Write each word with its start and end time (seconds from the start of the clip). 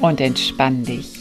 Und 0.00 0.20
entspann 0.20 0.84
dich. 0.84 1.16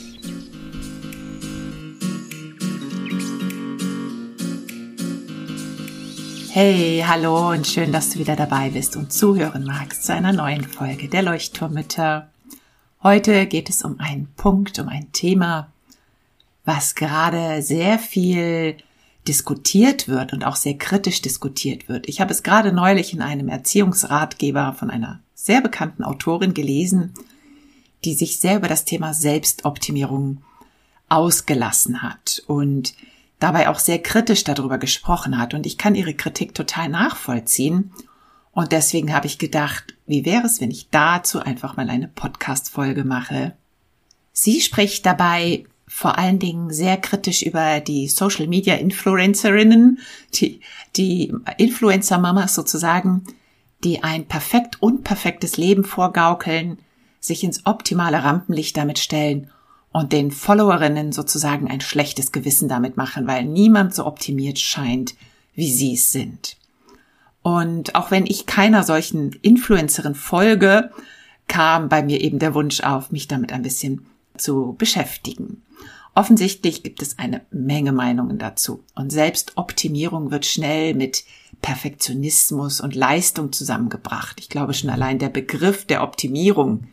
Hey, 6.51 7.03
hallo 7.05 7.51
und 7.51 7.67
schön, 7.67 7.91
dass 7.91 8.11
du 8.11 8.20
wieder 8.20 8.35
dabei 8.35 8.70
bist 8.70 8.95
und 8.95 9.11
zuhören 9.11 9.65
magst 9.65 10.05
zu 10.05 10.13
einer 10.13 10.31
neuen 10.31 10.63
Folge 10.63 11.09
der 11.09 11.21
Leuchtturmütter. 11.21 12.29
Heute 13.03 13.45
geht 13.45 13.70
es 13.70 13.84
um 13.84 13.99
einen 13.99 14.27
Punkt, 14.38 14.79
um 14.79 14.87
ein 14.87 15.12
Thema, 15.12 15.71
was 16.63 16.95
gerade 16.95 17.62
sehr 17.62 17.99
viel 17.99 18.77
diskutiert 19.27 20.07
wird 20.07 20.34
und 20.34 20.45
auch 20.45 20.55
sehr 20.55 20.77
kritisch 20.77 21.21
diskutiert 21.21 21.89
wird. 21.89 22.07
Ich 22.07 22.21
habe 22.21 22.31
es 22.31 22.43
gerade 22.43 22.71
neulich 22.71 23.13
in 23.13 23.21
einem 23.21 23.49
Erziehungsratgeber 23.49 24.73
von 24.73 24.89
einer 24.89 25.20
sehr 25.34 25.62
bekannten 25.62 26.04
Autorin 26.04 26.54
gelesen, 26.54 27.13
die 28.05 28.13
sich 28.13 28.39
sehr 28.39 28.57
über 28.57 28.67
das 28.67 28.85
Thema 28.85 29.13
Selbstoptimierung 29.13 30.43
ausgelassen 31.09 32.01
hat 32.01 32.43
und 32.48 32.93
dabei 33.39 33.70
auch 33.70 33.79
sehr 33.79 33.99
kritisch 33.99 34.43
darüber 34.43 34.77
gesprochen 34.77 35.37
hat. 35.37 35.53
Und 35.53 35.65
ich 35.65 35.77
kann 35.77 35.95
ihre 35.95 36.13
Kritik 36.13 36.53
total 36.53 36.89
nachvollziehen. 36.89 37.91
Und 38.51 38.71
deswegen 38.71 39.13
habe 39.13 39.27
ich 39.27 39.37
gedacht, 39.37 39.95
wie 40.05 40.26
wäre 40.26 40.45
es, 40.45 40.61
wenn 40.61 40.71
ich 40.71 40.89
dazu 40.89 41.39
einfach 41.39 41.76
mal 41.76 41.89
eine 41.89 42.07
Podcast-Folge 42.07 43.03
mache? 43.03 43.53
Sie 44.31 44.61
spricht 44.61 45.05
dabei 45.05 45.65
vor 45.87 46.17
allen 46.17 46.39
Dingen 46.39 46.71
sehr 46.71 46.98
kritisch 46.98 47.41
über 47.41 47.79
die 47.79 48.07
Social 48.07 48.48
Media 48.48 48.76
Influencerinnen, 48.76 49.99
die, 50.33 50.61
die 50.95 51.33
Influencer 51.57 52.17
Mamas 52.17 52.55
sozusagen, 52.55 53.23
die 53.83 54.03
ein 54.03 54.26
perfekt 54.26 54.81
unperfektes 54.81 55.57
Leben 55.57 55.83
vorgaukeln, 55.83 56.79
sich 57.26 57.43
ins 57.43 57.65
optimale 57.65 58.23
Rampenlicht 58.23 58.77
damit 58.77 58.99
stellen 58.99 59.49
und 59.91 60.12
den 60.12 60.31
Followerinnen 60.31 61.12
sozusagen 61.12 61.70
ein 61.70 61.82
schlechtes 61.82 62.32
Gewissen 62.32 62.67
damit 62.67 62.98
machen, 62.98 63.27
weil 63.27 63.45
niemand 63.45 63.95
so 63.95 64.06
optimiert 64.06 64.59
scheint, 64.59 65.16
wie 65.53 65.72
sie 65.72 65.94
es 65.94 66.12
sind. 66.12 66.57
Und 67.41 67.95
auch 67.95 68.12
wenn 68.12 68.25
ich 68.25 68.45
keiner 68.45 68.84
solchen 68.84 69.31
Influencerin 69.41 70.16
folge, 70.16 70.91
kam 71.47 71.90
bei 71.90 72.03
mir 72.03 72.19
eben 72.22 72.40
der 72.40 72.53
Wunsch 72.56 72.81
auf, 72.81 73.12
mich 73.12 73.28
damit 73.28 73.53
ein 73.53 73.62
bisschen 73.62 74.06
zu 74.35 74.75
beschäftigen. 74.78 75.62
Offensichtlich 76.13 76.81
gibt 76.81 77.01
es 77.01 77.19
eine 77.19 77.41
Menge 77.51 77.91
Meinungen 77.91 78.38
dazu. 78.38 78.84
Und 78.95 79.12
Selbstoptimierung 79.12 80.31
wird 80.31 80.45
schnell 80.45 80.94
mit 80.94 81.23
Perfektionismus 81.62 82.81
und 82.81 82.95
Leistung 82.95 83.51
zusammengebracht. 83.51 84.39
Ich 84.39 84.50
glaube 84.50 84.73
schon 84.73 84.89
allein 84.89 85.19
der 85.19 85.29
Begriff 85.29 85.85
der 85.85 86.03
Optimierung 86.03 86.88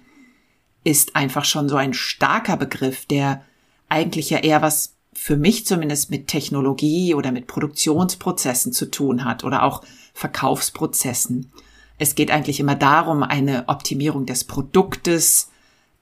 ist 0.85 1.17
einfach 1.17 1.45
schon 1.45 1.69
so 1.69 1.77
ein 1.77 1.95
starker 1.95 2.57
Begriff, 2.57 3.07
der 3.07 3.43
eigentlich 3.89 4.31
ja 4.31 4.39
eher 4.39 4.63
was 4.63 4.95
für 5.15 5.37
mich 5.37 5.67
zumindest 5.67 6.11
mit 6.11 6.29
Technologie 6.29 7.15
oder 7.15 7.33
mit 7.33 7.47
Produktionsprozessen 7.47 8.73
zu 8.73 8.91
tun 8.91 9.25
hat 9.25 9.45
oder 9.45 9.63
auch 9.63 9.83
Verkaufsprozessen. 10.15 11.53
Es 11.99 12.15
geht 12.15 12.31
eigentlich 12.31 12.59
immer 12.59 12.75
darum, 12.75 13.23
eine 13.23 13.69
Optimierung 13.69 14.27
des 14.27 14.45
Produktes, 14.45 15.49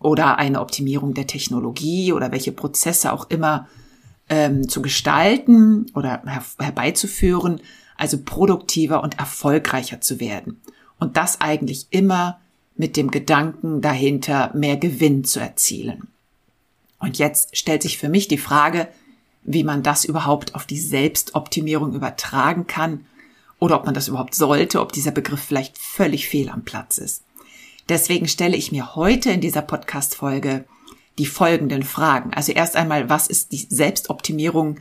oder 0.00 0.38
eine 0.38 0.60
Optimierung 0.60 1.14
der 1.14 1.26
Technologie 1.26 2.12
oder 2.12 2.32
welche 2.32 2.52
Prozesse 2.52 3.12
auch 3.12 3.28
immer 3.28 3.68
ähm, 4.28 4.68
zu 4.68 4.82
gestalten 4.82 5.86
oder 5.94 6.22
her 6.24 6.42
herbeizuführen, 6.58 7.60
also 7.96 8.18
produktiver 8.24 9.02
und 9.02 9.18
erfolgreicher 9.18 10.00
zu 10.00 10.18
werden. 10.18 10.60
Und 10.98 11.16
das 11.16 11.40
eigentlich 11.40 11.88
immer 11.90 12.40
mit 12.76 12.96
dem 12.96 13.10
Gedanken 13.10 13.80
dahinter, 13.80 14.50
mehr 14.54 14.76
Gewinn 14.76 15.24
zu 15.24 15.40
erzielen. 15.40 16.08
Und 16.98 17.18
jetzt 17.18 17.56
stellt 17.56 17.82
sich 17.82 17.98
für 17.98 18.08
mich 18.08 18.28
die 18.28 18.38
Frage, 18.38 18.88
wie 19.42 19.64
man 19.64 19.82
das 19.82 20.04
überhaupt 20.04 20.54
auf 20.54 20.66
die 20.66 20.78
Selbstoptimierung 20.78 21.94
übertragen 21.94 22.66
kann 22.66 23.06
oder 23.58 23.76
ob 23.76 23.86
man 23.86 23.94
das 23.94 24.08
überhaupt 24.08 24.34
sollte, 24.34 24.80
ob 24.80 24.92
dieser 24.92 25.10
Begriff 25.10 25.40
vielleicht 25.40 25.78
völlig 25.78 26.28
fehl 26.28 26.50
am 26.50 26.64
Platz 26.64 26.98
ist. 26.98 27.22
Deswegen 27.88 28.28
stelle 28.28 28.56
ich 28.56 28.70
mir 28.70 28.94
heute 28.94 29.30
in 29.30 29.40
dieser 29.40 29.62
Podcast-Folge 29.62 30.64
die 31.18 31.26
folgenden 31.26 31.82
Fragen. 31.82 32.32
Also 32.32 32.52
erst 32.52 32.76
einmal, 32.76 33.08
was 33.08 33.26
ist 33.26 33.52
die 33.52 33.66
Selbstoptimierung, 33.68 34.78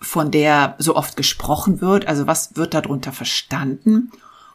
von 0.00 0.30
der 0.30 0.76
so 0.78 0.96
oft 0.96 1.16
gesprochen 1.16 1.80
wird? 1.80 2.06
Also 2.06 2.26
was 2.26 2.56
wird 2.56 2.74
darunter 2.74 3.12
verstanden? 3.12 4.12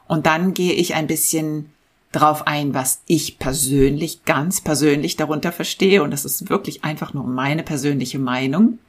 Und 0.08 0.26
dann 0.26 0.54
gehe 0.54 0.74
ich 0.74 0.96
ein 0.96 1.08
bisschen 1.08 1.72
drauf 2.12 2.48
ein, 2.48 2.74
was 2.74 3.02
ich 3.08 3.40
persönlich, 3.40 4.26
ganz 4.26 4.62
persönlich 4.62 5.16
darunter 5.16 5.52
verstehe. 5.52 6.04
Und 6.04 6.12
das 6.12 6.26
ist 6.26 6.50
wirklich 6.50 6.84
einfach 6.84 7.14
nur 7.14 7.26
meine 7.26 7.64
persönliche 7.64 8.20
Meinung. 8.20 8.80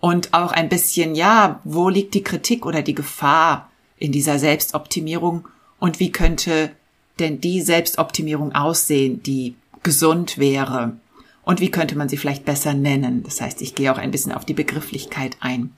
Und 0.00 0.32
auch 0.34 0.52
ein 0.52 0.68
bisschen, 0.68 1.14
ja, 1.14 1.60
wo 1.64 1.88
liegt 1.88 2.14
die 2.14 2.22
Kritik 2.22 2.64
oder 2.64 2.82
die 2.82 2.94
Gefahr 2.94 3.70
in 3.96 4.12
dieser 4.12 4.38
Selbstoptimierung? 4.38 5.48
Und 5.80 5.98
wie 5.98 6.12
könnte 6.12 6.70
denn 7.18 7.40
die 7.40 7.60
Selbstoptimierung 7.60 8.54
aussehen, 8.54 9.22
die 9.22 9.56
gesund 9.82 10.38
wäre? 10.38 10.96
Und 11.42 11.60
wie 11.60 11.70
könnte 11.70 11.96
man 11.96 12.08
sie 12.08 12.16
vielleicht 12.16 12.44
besser 12.44 12.74
nennen? 12.74 13.24
Das 13.24 13.40
heißt, 13.40 13.62
ich 13.62 13.74
gehe 13.74 13.92
auch 13.92 13.98
ein 13.98 14.10
bisschen 14.10 14.32
auf 14.32 14.44
die 14.44 14.54
Begrifflichkeit 14.54 15.36
ein. 15.40 15.72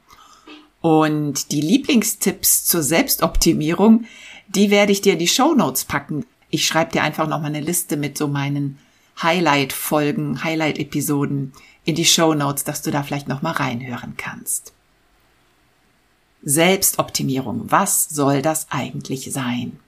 Und 0.83 1.53
die 1.53 1.61
Lieblingstipps 1.61 2.65
zur 2.65 2.83
Selbstoptimierung, 2.83 4.05
die 4.49 4.71
werde 4.71 4.93
ich 4.93 5.01
dir 5.01 5.15
in 5.15 5.19
die 5.19 5.29
Show 5.29 5.55
Notes 5.55 5.85
packen. 5.85 6.27
Ich 6.51 6.67
schreibe 6.67 6.93
dir 6.93 7.03
einfach 7.03 7.29
nochmal 7.29 7.51
eine 7.51 7.61
Liste 7.61 7.97
mit 7.97 8.19
so 8.19 8.29
meinen 8.29 8.79
Highlight-Folgen, 9.23 10.43
Highlight-Episoden 10.43 11.53
in 11.85 11.95
die 11.95 12.05
Show 12.05 12.35
Notes, 12.35 12.65
dass 12.65 12.83
du 12.83 12.91
da 12.91 13.03
vielleicht 13.03 13.29
nochmal 13.29 13.53
reinhören 13.53 14.15
kannst. 14.17 14.73
Selbstoptimierung, 16.43 17.71
was 17.71 18.09
soll 18.09 18.43
das 18.43 18.67
eigentlich 18.71 19.33
sein? 19.33 19.79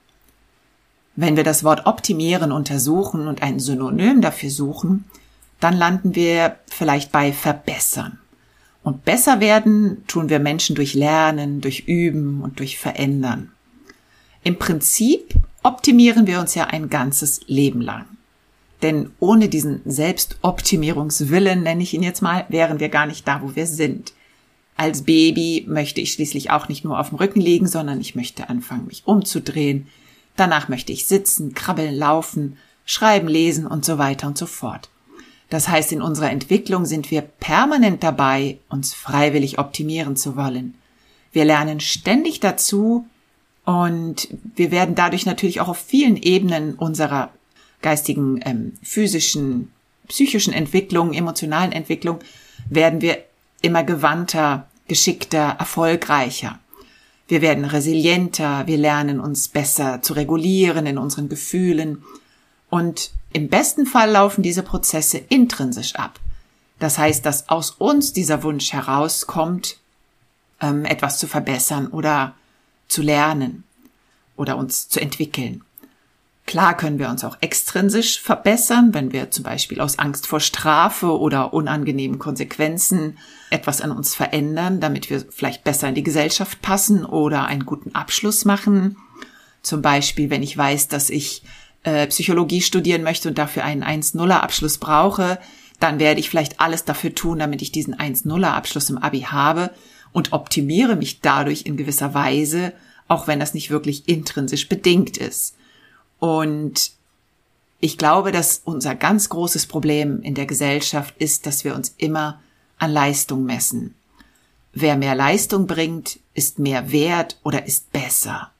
Wenn 1.15 1.35
wir 1.35 1.43
das 1.43 1.63
Wort 1.63 1.85
optimieren 1.85 2.51
untersuchen 2.51 3.27
und 3.27 3.41
ein 3.41 3.59
Synonym 3.59 4.21
dafür 4.21 4.49
suchen, 4.49 5.05
dann 5.59 5.75
landen 5.75 6.15
wir 6.15 6.57
vielleicht 6.67 7.11
bei 7.11 7.31
verbessern. 7.33 8.19
Und 8.83 9.05
besser 9.05 9.39
werden 9.39 10.03
tun 10.07 10.29
wir 10.29 10.39
Menschen 10.39 10.75
durch 10.75 10.93
Lernen, 10.93 11.61
durch 11.61 11.81
Üben 11.87 12.41
und 12.41 12.59
durch 12.59 12.77
Verändern. 12.77 13.51
Im 14.43 14.59
Prinzip 14.59 15.35
optimieren 15.63 16.27
wir 16.27 16.39
uns 16.39 16.55
ja 16.55 16.65
ein 16.65 16.89
ganzes 16.89 17.41
Leben 17.47 17.81
lang. 17.81 18.05
Denn 18.81 19.11
ohne 19.19 19.47
diesen 19.49 19.81
Selbstoptimierungswillen, 19.85 21.63
nenne 21.63 21.83
ich 21.83 21.93
ihn 21.93 22.03
jetzt 22.03 22.21
mal, 22.21 22.45
wären 22.49 22.79
wir 22.79 22.89
gar 22.89 23.05
nicht 23.05 23.27
da, 23.27 23.41
wo 23.41 23.55
wir 23.55 23.65
sind. 23.65 24.13
Als 24.75 25.03
Baby 25.03 25.65
möchte 25.67 26.01
ich 26.01 26.11
schließlich 26.11 26.51
auch 26.51 26.67
nicht 26.67 26.83
nur 26.83 26.99
auf 26.99 27.09
dem 27.09 27.17
Rücken 27.17 27.39
liegen, 27.39 27.67
sondern 27.67 28.01
ich 28.01 28.15
möchte 28.15 28.49
anfangen, 28.49 28.87
mich 28.87 29.03
umzudrehen, 29.05 29.87
Danach 30.35 30.67
möchte 30.67 30.91
ich 30.91 31.05
sitzen, 31.05 31.53
krabbeln, 31.53 31.95
laufen, 31.95 32.57
schreiben, 32.85 33.27
lesen 33.27 33.67
und 33.67 33.85
so 33.85 33.97
weiter 33.97 34.27
und 34.27 34.37
so 34.37 34.45
fort. 34.45 34.89
Das 35.49 35.69
heißt, 35.69 35.91
in 35.91 36.01
unserer 36.01 36.31
Entwicklung 36.31 36.85
sind 36.85 37.11
wir 37.11 37.21
permanent 37.21 38.01
dabei, 38.01 38.57
uns 38.69 38.93
freiwillig 38.93 39.59
optimieren 39.59 40.15
zu 40.15 40.35
wollen. 40.35 40.75
Wir 41.31 41.45
lernen 41.45 41.79
ständig 41.79 42.39
dazu 42.39 43.05
und 43.65 44.27
wir 44.55 44.71
werden 44.71 44.95
dadurch 44.95 45.25
natürlich 45.25 45.61
auch 45.61 45.69
auf 45.69 45.77
vielen 45.77 46.17
Ebenen 46.17 46.75
unserer 46.75 47.31
geistigen, 47.81 48.41
ähm, 48.43 48.73
physischen, 48.81 49.71
psychischen 50.07 50.53
Entwicklung, 50.53 51.13
emotionalen 51.13 51.71
Entwicklung, 51.71 52.19
werden 52.69 53.01
wir 53.01 53.23
immer 53.61 53.83
gewandter, 53.83 54.67
geschickter, 54.87 55.55
erfolgreicher. 55.59 56.59
Wir 57.27 57.41
werden 57.41 57.63
resilienter, 57.63 58.67
wir 58.67 58.77
lernen 58.77 59.19
uns 59.19 59.47
besser 59.47 60.01
zu 60.01 60.13
regulieren 60.13 60.85
in 60.85 60.97
unseren 60.97 61.29
Gefühlen 61.29 62.03
und 62.69 63.11
im 63.31 63.47
besten 63.47 63.85
Fall 63.85 64.11
laufen 64.11 64.43
diese 64.43 64.63
Prozesse 64.63 65.17
intrinsisch 65.29 65.95
ab. 65.95 66.19
Das 66.79 66.97
heißt, 66.97 67.25
dass 67.25 67.47
aus 67.49 67.71
uns 67.71 68.13
dieser 68.13 68.43
Wunsch 68.43 68.73
herauskommt, 68.73 69.77
ähm, 70.59 70.83
etwas 70.83 71.17
zu 71.17 71.27
verbessern 71.27 71.87
oder 71.87 72.35
zu 72.93 73.01
lernen 73.01 73.63
oder 74.35 74.57
uns 74.57 74.87
zu 74.87 74.99
entwickeln. 74.99 75.63
Klar 76.45 76.75
können 76.75 76.99
wir 76.99 77.09
uns 77.09 77.23
auch 77.23 77.37
extrinsisch 77.39 78.19
verbessern, 78.19 78.93
wenn 78.93 79.13
wir 79.13 79.31
zum 79.31 79.43
Beispiel 79.45 79.79
aus 79.79 79.97
Angst 79.97 80.27
vor 80.27 80.41
Strafe 80.41 81.17
oder 81.17 81.53
unangenehmen 81.53 82.19
Konsequenzen 82.19 83.17
etwas 83.49 83.79
an 83.79 83.91
uns 83.91 84.13
verändern, 84.13 84.81
damit 84.81 85.09
wir 85.09 85.23
vielleicht 85.29 85.63
besser 85.63 85.87
in 85.87 85.95
die 85.95 86.03
Gesellschaft 86.03 86.61
passen 86.61 87.05
oder 87.05 87.45
einen 87.45 87.65
guten 87.65 87.95
Abschluss 87.95 88.43
machen. 88.43 88.97
Zum 89.61 89.81
Beispiel, 89.81 90.29
wenn 90.29 90.43
ich 90.43 90.57
weiß, 90.57 90.89
dass 90.89 91.09
ich 91.09 91.43
äh, 91.83 92.07
Psychologie 92.07 92.61
studieren 92.61 93.03
möchte 93.03 93.29
und 93.29 93.37
dafür 93.37 93.63
einen 93.63 93.83
1-0er 93.83 94.41
Abschluss 94.41 94.79
brauche, 94.79 95.39
dann 95.79 95.99
werde 95.99 96.19
ich 96.19 96.29
vielleicht 96.29 96.59
alles 96.59 96.83
dafür 96.83 97.15
tun, 97.15 97.39
damit 97.39 97.61
ich 97.61 97.71
diesen 97.71 97.95
1-0er 97.95 98.51
Abschluss 98.51 98.89
im 98.89 98.97
Abi 98.97 99.21
habe 99.21 99.71
und 100.13 100.31
optimiere 100.31 100.95
mich 100.95 101.19
dadurch 101.19 101.63
in 101.63 101.75
gewisser 101.75 102.13
Weise, 102.13 102.73
auch 103.07 103.27
wenn 103.27 103.39
das 103.39 103.53
nicht 103.53 103.69
wirklich 103.69 104.07
intrinsisch 104.07 104.69
bedingt 104.69 105.17
ist. 105.17 105.55
Und 106.19 106.91
ich 107.79 107.97
glaube, 107.97 108.31
dass 108.31 108.61
unser 108.63 108.95
ganz 108.95 109.27
großes 109.27 109.65
Problem 109.65 110.21
in 110.21 110.35
der 110.35 110.45
Gesellschaft 110.45 111.15
ist, 111.17 111.45
dass 111.45 111.65
wir 111.65 111.75
uns 111.75 111.93
immer 111.97 112.39
an 112.77 112.91
Leistung 112.91 113.43
messen. 113.43 113.95
Wer 114.71 114.95
mehr 114.95 115.15
Leistung 115.15 115.67
bringt, 115.67 116.19
ist 116.33 116.59
mehr 116.59 116.91
wert 116.91 117.39
oder 117.43 117.65
ist 117.65 117.91
besser. 117.91 118.51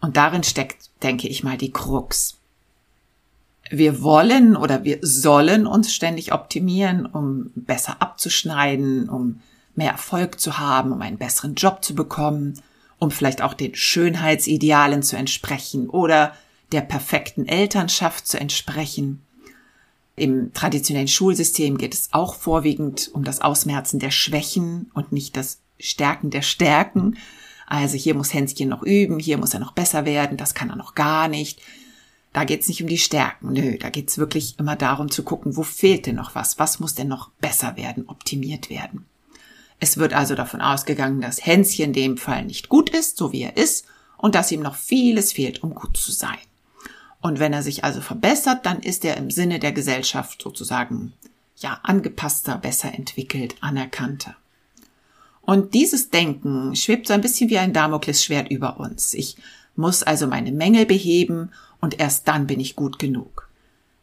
Und 0.00 0.16
darin 0.16 0.42
steckt, 0.42 0.90
denke 1.02 1.28
ich 1.28 1.44
mal, 1.44 1.56
die 1.56 1.70
Krux. 1.70 2.36
Wir 3.70 4.02
wollen 4.02 4.56
oder 4.56 4.84
wir 4.84 4.98
sollen 5.00 5.66
uns 5.66 5.94
ständig 5.94 6.32
optimieren, 6.32 7.06
um 7.06 7.50
besser 7.54 8.02
abzuschneiden, 8.02 9.08
um 9.08 9.40
mehr 9.76 9.92
Erfolg 9.92 10.40
zu 10.40 10.58
haben, 10.58 10.92
um 10.92 11.02
einen 11.02 11.18
besseren 11.18 11.54
Job 11.54 11.84
zu 11.84 11.94
bekommen, 11.94 12.60
um 12.98 13.10
vielleicht 13.10 13.42
auch 13.42 13.54
den 13.54 13.74
Schönheitsidealen 13.74 15.02
zu 15.02 15.16
entsprechen 15.16 15.88
oder 15.88 16.34
der 16.72 16.80
perfekten 16.80 17.46
Elternschaft 17.46 18.26
zu 18.26 18.40
entsprechen. 18.40 19.22
Im 20.16 20.52
traditionellen 20.54 21.08
Schulsystem 21.08 21.76
geht 21.76 21.94
es 21.94 22.08
auch 22.12 22.34
vorwiegend 22.34 23.10
um 23.12 23.22
das 23.22 23.42
Ausmerzen 23.42 23.98
der 23.98 24.10
Schwächen 24.10 24.90
und 24.94 25.12
nicht 25.12 25.36
das 25.36 25.60
Stärken 25.78 26.30
der 26.30 26.42
Stärken. 26.42 27.18
Also 27.66 27.96
hier 27.96 28.14
muss 28.14 28.32
Hänschen 28.32 28.70
noch 28.70 28.82
üben, 28.82 29.18
hier 29.18 29.36
muss 29.36 29.52
er 29.52 29.60
noch 29.60 29.72
besser 29.72 30.06
werden, 30.06 30.38
das 30.38 30.54
kann 30.54 30.70
er 30.70 30.76
noch 30.76 30.94
gar 30.94 31.28
nicht. 31.28 31.60
Da 32.32 32.44
geht 32.44 32.62
es 32.62 32.68
nicht 32.68 32.82
um 32.82 32.88
die 32.88 32.98
Stärken, 32.98 33.52
nö, 33.52 33.76
da 33.78 33.90
geht 33.90 34.08
es 34.08 34.18
wirklich 34.18 34.58
immer 34.58 34.76
darum 34.76 35.10
zu 35.10 35.22
gucken, 35.22 35.56
wo 35.56 35.62
fehlt 35.62 36.06
denn 36.06 36.16
noch 36.16 36.34
was, 36.34 36.58
was 36.58 36.80
muss 36.80 36.94
denn 36.94 37.08
noch 37.08 37.30
besser 37.40 37.76
werden, 37.76 38.08
optimiert 38.08 38.70
werden. 38.70 39.06
Es 39.78 39.98
wird 39.98 40.14
also 40.14 40.34
davon 40.34 40.60
ausgegangen, 40.60 41.20
dass 41.20 41.44
Hänschen 41.44 41.92
dem 41.92 42.16
Fall 42.16 42.44
nicht 42.44 42.68
gut 42.68 42.90
ist, 42.90 43.16
so 43.16 43.32
wie 43.32 43.42
er 43.42 43.56
ist, 43.56 43.86
und 44.16 44.34
dass 44.34 44.50
ihm 44.50 44.62
noch 44.62 44.76
vieles 44.76 45.32
fehlt, 45.32 45.62
um 45.62 45.74
gut 45.74 45.96
zu 45.96 46.12
sein. 46.12 46.38
Und 47.20 47.38
wenn 47.38 47.52
er 47.52 47.62
sich 47.62 47.84
also 47.84 48.00
verbessert, 48.00 48.64
dann 48.64 48.80
ist 48.80 49.04
er 49.04 49.16
im 49.16 49.30
Sinne 49.30 49.58
der 49.58 49.72
Gesellschaft 49.72 50.42
sozusagen 50.42 51.12
ja 51.58 51.80
angepasster, 51.82 52.56
besser 52.58 52.94
entwickelt, 52.94 53.56
anerkannter. 53.60 54.36
Und 55.42 55.74
dieses 55.74 56.10
Denken 56.10 56.74
schwebt 56.74 57.06
so 57.06 57.14
ein 57.14 57.20
bisschen 57.20 57.50
wie 57.50 57.58
ein 57.58 57.72
Damoklesschwert 57.72 58.50
über 58.50 58.80
uns. 58.80 59.14
Ich 59.14 59.36
muss 59.76 60.02
also 60.02 60.26
meine 60.26 60.52
Mängel 60.52 60.86
beheben 60.86 61.50
und 61.80 62.00
erst 62.00 62.26
dann 62.28 62.46
bin 62.46 62.60
ich 62.60 62.76
gut 62.76 62.98
genug. 62.98 63.48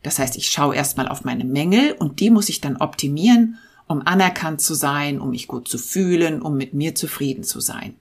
Das 0.04 0.20
heißt, 0.20 0.38
ich 0.38 0.50
schaue 0.50 0.76
erstmal 0.76 1.08
auf 1.08 1.24
meine 1.24 1.46
Mängel 1.46 1.94
und 1.94 2.20
die 2.20 2.30
muss 2.30 2.50
ich 2.50 2.62
dann 2.62 2.78
optimieren, 2.78 3.58
um 3.88 4.02
anerkannt 4.02 4.62
zu 4.62 4.74
sein, 4.74 5.20
um 5.20 5.32
mich 5.32 5.48
gut 5.48 5.68
zu 5.68 5.78
fühlen, 5.78 6.42
um 6.42 6.58
mit 6.58 6.74
mir 6.74 6.96
zufrieden 6.96 7.44
zu 7.44 7.60
sein. 7.60 7.96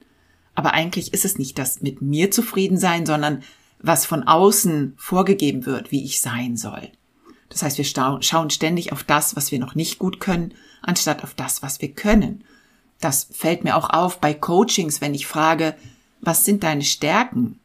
Aber 0.55 0.75
eigentlich 0.75 1.13
ist 1.13 1.25
es 1.25 1.39
nicht 1.39 1.59
das 1.59 1.81
mit 1.81 2.03
mir 2.03 2.31
zufrieden 2.31 2.79
sein, 2.79 3.07
sondern 3.07 3.43
was 3.79 4.07
von 4.07 4.23
außen 4.23 4.95
vorgegeben 4.97 5.67
wird, 5.67 5.91
wie 5.91 6.05
ich 6.05 6.21
sein 6.21 6.57
soll. 6.57 6.91
Das 7.49 7.63
heißt, 7.63 7.79
wir 7.79 7.85
schauen 7.85 8.51
ständig 8.51 8.93
auf 8.93 9.03
das, 9.05 9.37
was 9.37 9.53
wir 9.53 9.59
noch 9.59 9.75
nicht 9.75 9.99
gut 9.99 10.21
können, 10.21 10.55
anstatt 10.81 11.23
auf 11.23 11.35
das, 11.35 11.63
was 11.63 11.81
wir 11.83 11.93
können. 11.93 12.45
Das 13.01 13.29
fällt 13.31 13.65
mir 13.65 13.77
auch 13.77 13.91
auf 13.91 14.21
bei 14.21 14.33
Coachings, 14.33 15.01
wenn 15.01 15.15
ich 15.15 15.27
frage, 15.27 15.75
was 16.21 16.45
sind 16.45 16.63
deine 16.63 16.85
Stärken? 16.85 17.59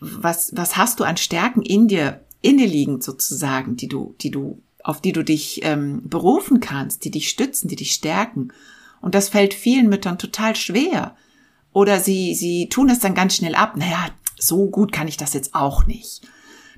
Was, 0.00 0.54
was 0.56 0.76
hast 0.76 1.00
du 1.00 1.04
an 1.04 1.16
Stärken 1.16 1.62
in 1.62 1.88
dir, 1.88 2.20
inne 2.42 2.66
liegend 2.66 3.02
sozusagen, 3.02 3.76
die 3.76 3.88
du, 3.88 4.14
die 4.20 4.30
du, 4.30 4.60
auf 4.84 5.00
die 5.00 5.12
du 5.12 5.22
dich 5.22 5.60
ähm, 5.64 6.02
berufen 6.04 6.60
kannst, 6.60 7.04
die 7.04 7.10
dich 7.10 7.28
stützen, 7.28 7.68
die 7.68 7.76
dich 7.76 7.92
stärken? 7.92 8.52
Und 9.00 9.14
das 9.14 9.28
fällt 9.28 9.54
vielen 9.54 9.88
Müttern 9.88 10.18
total 10.18 10.56
schwer. 10.56 11.16
Oder 11.72 12.00
sie, 12.00 12.34
sie 12.34 12.68
tun 12.68 12.90
es 12.90 12.98
dann 12.98 13.14
ganz 13.14 13.36
schnell 13.36 13.54
ab. 13.54 13.76
Naja, 13.76 14.08
so 14.38 14.66
gut 14.66 14.92
kann 14.92 15.08
ich 15.08 15.16
das 15.16 15.34
jetzt 15.34 15.54
auch 15.54 15.86
nicht. 15.86 16.22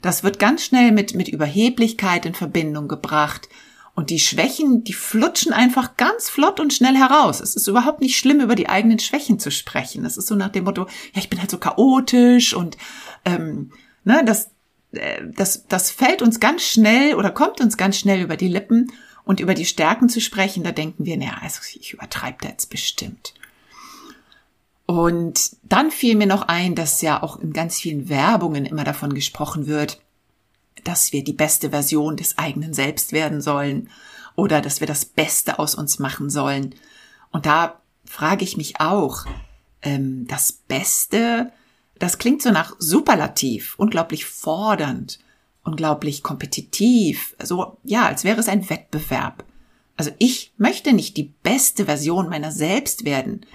Das 0.02 0.24
wird 0.24 0.38
ganz 0.38 0.64
schnell 0.64 0.92
mit, 0.92 1.14
mit 1.14 1.28
Überheblichkeit 1.28 2.26
in 2.26 2.34
Verbindung 2.34 2.88
gebracht. 2.88 3.48
Und 3.94 4.10
die 4.10 4.18
Schwächen, 4.18 4.84
die 4.84 4.94
flutschen 4.94 5.52
einfach 5.52 5.96
ganz 5.96 6.30
flott 6.30 6.60
und 6.60 6.72
schnell 6.72 6.96
heraus. 6.96 7.40
Es 7.40 7.54
ist 7.54 7.68
überhaupt 7.68 8.00
nicht 8.00 8.16
schlimm, 8.16 8.40
über 8.40 8.54
die 8.54 8.68
eigenen 8.68 8.98
Schwächen 8.98 9.38
zu 9.38 9.50
sprechen. 9.50 10.02
Das 10.02 10.16
ist 10.16 10.28
so 10.28 10.34
nach 10.34 10.48
dem 10.48 10.64
Motto, 10.64 10.86
ja, 11.12 11.20
ich 11.20 11.28
bin 11.28 11.38
halt 11.38 11.50
so 11.50 11.58
chaotisch 11.58 12.54
und 12.54 12.78
ähm, 13.26 13.70
ne, 14.04 14.22
das, 14.24 14.50
das, 14.92 15.66
das 15.66 15.90
fällt 15.90 16.22
uns 16.22 16.40
ganz 16.40 16.62
schnell 16.62 17.14
oder 17.14 17.30
kommt 17.30 17.60
uns 17.60 17.76
ganz 17.76 17.98
schnell 17.98 18.20
über 18.20 18.36
die 18.36 18.48
Lippen. 18.48 18.92
Und 19.24 19.38
über 19.38 19.54
die 19.54 19.64
Stärken 19.64 20.08
zu 20.08 20.20
sprechen, 20.20 20.64
da 20.64 20.72
denken 20.72 21.04
wir, 21.04 21.16
naja, 21.16 21.38
also 21.40 21.60
ich 21.78 21.92
übertreibe 21.92 22.38
da 22.40 22.48
jetzt 22.48 22.70
bestimmt. 22.70 23.34
Und 24.84 25.56
dann 25.62 25.90
fiel 25.90 26.16
mir 26.16 26.26
noch 26.26 26.42
ein, 26.42 26.74
dass 26.74 27.00
ja 27.02 27.22
auch 27.22 27.38
in 27.38 27.52
ganz 27.52 27.76
vielen 27.80 28.08
Werbungen 28.08 28.66
immer 28.66 28.84
davon 28.84 29.14
gesprochen 29.14 29.66
wird, 29.66 30.02
dass 30.84 31.12
wir 31.12 31.22
die 31.22 31.32
beste 31.32 31.70
Version 31.70 32.16
des 32.16 32.36
eigenen 32.36 32.74
Selbst 32.74 33.12
werden 33.12 33.40
sollen 33.40 33.88
oder 34.34 34.60
dass 34.60 34.80
wir 34.80 34.88
das 34.88 35.04
Beste 35.04 35.58
aus 35.58 35.76
uns 35.76 35.98
machen 35.98 36.28
sollen. 36.28 36.74
Und 37.30 37.46
da 37.46 37.80
frage 38.04 38.42
ich 38.42 38.56
mich 38.56 38.80
auch, 38.80 39.24
ähm, 39.82 40.26
das 40.26 40.52
Beste, 40.52 41.52
das 42.02 42.18
klingt 42.18 42.42
so 42.42 42.50
nach 42.50 42.74
Superlativ, 42.78 43.74
unglaublich 43.78 44.24
fordernd, 44.24 45.18
unglaublich 45.64 46.22
kompetitiv, 46.22 47.36
so 47.42 47.78
ja, 47.84 48.06
als 48.06 48.24
wäre 48.24 48.40
es 48.40 48.48
ein 48.48 48.68
Wettbewerb. 48.68 49.44
Also 49.96 50.10
ich 50.18 50.52
möchte 50.56 50.92
nicht 50.92 51.16
die 51.16 51.32
beste 51.42 51.84
Version 51.84 52.28
meiner 52.28 52.50
selbst 52.50 53.04
werden 53.04 53.46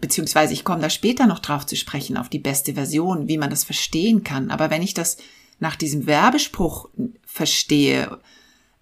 beziehungsweise 0.00 0.52
ich 0.52 0.64
komme 0.64 0.80
da 0.80 0.90
später 0.90 1.26
noch 1.26 1.38
drauf 1.38 1.66
zu 1.66 1.76
sprechen, 1.76 2.16
auf 2.16 2.28
die 2.28 2.38
beste 2.38 2.74
Version, 2.74 3.28
wie 3.28 3.38
man 3.38 3.50
das 3.50 3.64
verstehen 3.64 4.24
kann. 4.24 4.50
Aber 4.50 4.70
wenn 4.70 4.82
ich 4.82 4.94
das 4.94 5.16
nach 5.58 5.76
diesem 5.76 6.06
Werbespruch 6.06 6.88
verstehe 7.24 8.20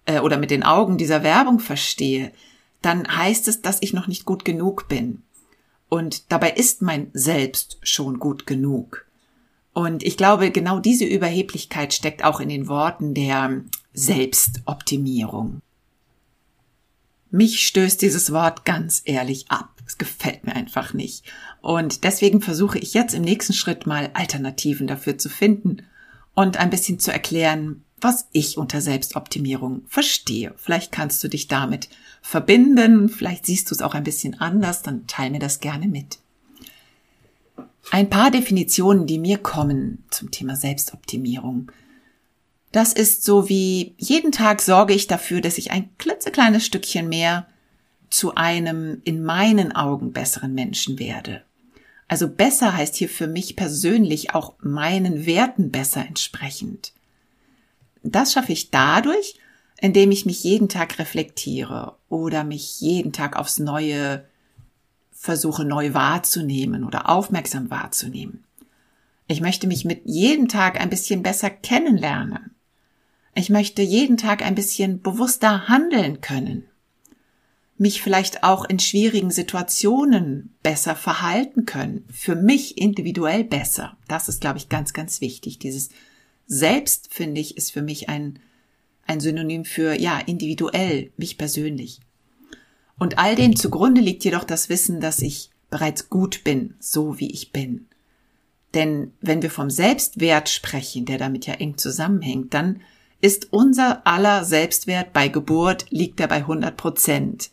äh, 0.05 0.19
oder 0.19 0.37
mit 0.37 0.51
den 0.51 0.63
Augen 0.63 0.97
dieser 0.97 1.23
Werbung 1.23 1.59
verstehe, 1.59 2.31
dann 2.81 3.07
heißt 3.07 3.47
es, 3.47 3.61
dass 3.61 3.81
ich 3.81 3.93
noch 3.93 4.07
nicht 4.07 4.25
gut 4.25 4.45
genug 4.45 4.87
bin. 4.87 5.23
Und 5.95 6.29
dabei 6.29 6.51
ist 6.51 6.81
mein 6.81 7.09
Selbst 7.13 7.77
schon 7.81 8.19
gut 8.19 8.45
genug. 8.45 9.05
Und 9.71 10.03
ich 10.03 10.17
glaube, 10.17 10.51
genau 10.51 10.79
diese 10.79 11.05
Überheblichkeit 11.05 11.93
steckt 11.93 12.21
auch 12.21 12.41
in 12.41 12.49
den 12.49 12.67
Worten 12.67 13.13
der 13.13 13.61
Selbstoptimierung. 13.93 15.61
Mich 17.31 17.65
stößt 17.65 18.01
dieses 18.01 18.33
Wort 18.33 18.65
ganz 18.65 19.03
ehrlich 19.05 19.45
ab. 19.47 19.81
Es 19.87 19.97
gefällt 19.97 20.45
mir 20.45 20.53
einfach 20.53 20.93
nicht. 20.93 21.31
Und 21.61 22.03
deswegen 22.03 22.41
versuche 22.41 22.77
ich 22.77 22.93
jetzt 22.93 23.13
im 23.13 23.21
nächsten 23.21 23.53
Schritt 23.53 23.87
mal 23.87 24.09
Alternativen 24.15 24.87
dafür 24.87 25.17
zu 25.17 25.29
finden 25.29 25.77
und 26.33 26.57
ein 26.57 26.71
bisschen 26.71 26.99
zu 26.99 27.13
erklären, 27.13 27.84
was 28.01 28.27
ich 28.31 28.57
unter 28.57 28.81
Selbstoptimierung 28.81 29.83
verstehe. 29.87 30.53
Vielleicht 30.57 30.91
kannst 30.91 31.23
du 31.23 31.27
dich 31.27 31.47
damit 31.47 31.89
verbinden, 32.21 33.09
vielleicht 33.09 33.45
siehst 33.45 33.69
du 33.69 33.75
es 33.75 33.81
auch 33.81 33.93
ein 33.93 34.03
bisschen 34.03 34.39
anders, 34.39 34.81
dann 34.81 35.07
teil 35.07 35.31
mir 35.31 35.39
das 35.39 35.59
gerne 35.59 35.87
mit. 35.87 36.19
Ein 37.91 38.09
paar 38.09 38.31
Definitionen, 38.31 39.05
die 39.05 39.19
mir 39.19 39.37
kommen 39.37 40.03
zum 40.09 40.31
Thema 40.31 40.55
Selbstoptimierung. 40.55 41.71
Das 42.71 42.93
ist 42.93 43.23
so 43.23 43.47
wie 43.47 43.93
jeden 43.97 44.31
Tag 44.31 44.61
sorge 44.61 44.93
ich 44.93 45.07
dafür, 45.07 45.39
dass 45.39 45.57
ich 45.57 45.71
ein 45.71 45.89
klitzekleines 45.97 46.65
Stückchen 46.65 47.07
mehr 47.07 47.47
zu 48.09 48.35
einem 48.35 49.01
in 49.03 49.23
meinen 49.23 49.71
Augen 49.71 50.11
besseren 50.13 50.53
Menschen 50.53 50.99
werde. 50.99 51.43
Also 52.07 52.27
besser 52.27 52.75
heißt 52.75 52.95
hier 52.95 53.09
für 53.09 53.27
mich 53.27 53.55
persönlich 53.55 54.33
auch 54.35 54.53
meinen 54.59 55.25
Werten 55.25 55.71
besser 55.71 56.05
entsprechend. 56.05 56.93
Das 58.11 58.33
schaffe 58.33 58.51
ich 58.51 58.71
dadurch, 58.71 59.35
indem 59.79 60.11
ich 60.11 60.25
mich 60.25 60.43
jeden 60.43 60.69
Tag 60.69 60.99
reflektiere 60.99 61.95
oder 62.09 62.43
mich 62.43 62.79
jeden 62.79 63.13
Tag 63.13 63.35
aufs 63.35 63.59
Neue 63.59 64.25
versuche 65.11 65.65
neu 65.65 65.93
wahrzunehmen 65.93 66.83
oder 66.83 67.09
aufmerksam 67.09 67.71
wahrzunehmen. 67.71 68.43
Ich 69.27 69.41
möchte 69.41 69.65
mich 69.65 69.85
mit 69.85 70.01
jedem 70.05 70.47
Tag 70.47 70.79
ein 70.79 70.89
bisschen 70.89 71.23
besser 71.23 71.49
kennenlernen. 71.49 72.51
Ich 73.33 73.49
möchte 73.49 73.81
jeden 73.81 74.17
Tag 74.17 74.43
ein 74.43 74.55
bisschen 74.55 75.01
bewusster 75.01 75.67
handeln 75.67 76.21
können 76.21 76.65
mich 77.77 78.01
vielleicht 78.01 78.43
auch 78.43 78.65
in 78.65 78.79
schwierigen 78.79 79.31
Situationen 79.31 80.55
besser 80.63 80.95
verhalten 80.95 81.65
können, 81.65 82.07
für 82.11 82.35
mich 82.35 82.77
individuell 82.77 83.43
besser. 83.43 83.97
Das 84.07 84.29
ist, 84.29 84.39
glaube 84.39 84.57
ich, 84.57 84.69
ganz, 84.69 84.93
ganz 84.93 85.19
wichtig, 85.19 85.59
dieses 85.59 85.89
selbst, 86.47 87.13
finde 87.13 87.41
ich, 87.41 87.57
ist 87.57 87.71
für 87.71 87.81
mich 87.81 88.09
ein, 88.09 88.39
ein 89.05 89.19
Synonym 89.19 89.65
für, 89.65 89.99
ja, 89.99 90.19
individuell, 90.19 91.11
mich 91.17 91.37
persönlich. 91.37 91.99
Und 92.97 93.17
all 93.17 93.35
dem 93.35 93.55
zugrunde 93.55 94.01
liegt 94.01 94.23
jedoch 94.23 94.43
das 94.43 94.69
Wissen, 94.69 95.01
dass 95.01 95.19
ich 95.19 95.49
bereits 95.69 96.09
gut 96.09 96.43
bin, 96.43 96.75
so 96.79 97.19
wie 97.19 97.31
ich 97.31 97.51
bin. 97.51 97.87
Denn 98.73 99.13
wenn 99.21 99.41
wir 99.41 99.49
vom 99.49 99.69
Selbstwert 99.69 100.49
sprechen, 100.49 101.05
der 101.05 101.17
damit 101.17 101.45
ja 101.45 101.55
eng 101.55 101.77
zusammenhängt, 101.77 102.53
dann 102.53 102.81
ist 103.21 103.51
unser 103.51 104.05
aller 104.05 104.43
Selbstwert 104.43 105.13
bei 105.13 105.29
Geburt 105.29 105.85
liegt 105.89 106.19
er 106.19 106.27
bei 106.27 106.37
100 106.37 106.75
Prozent. 106.75 107.49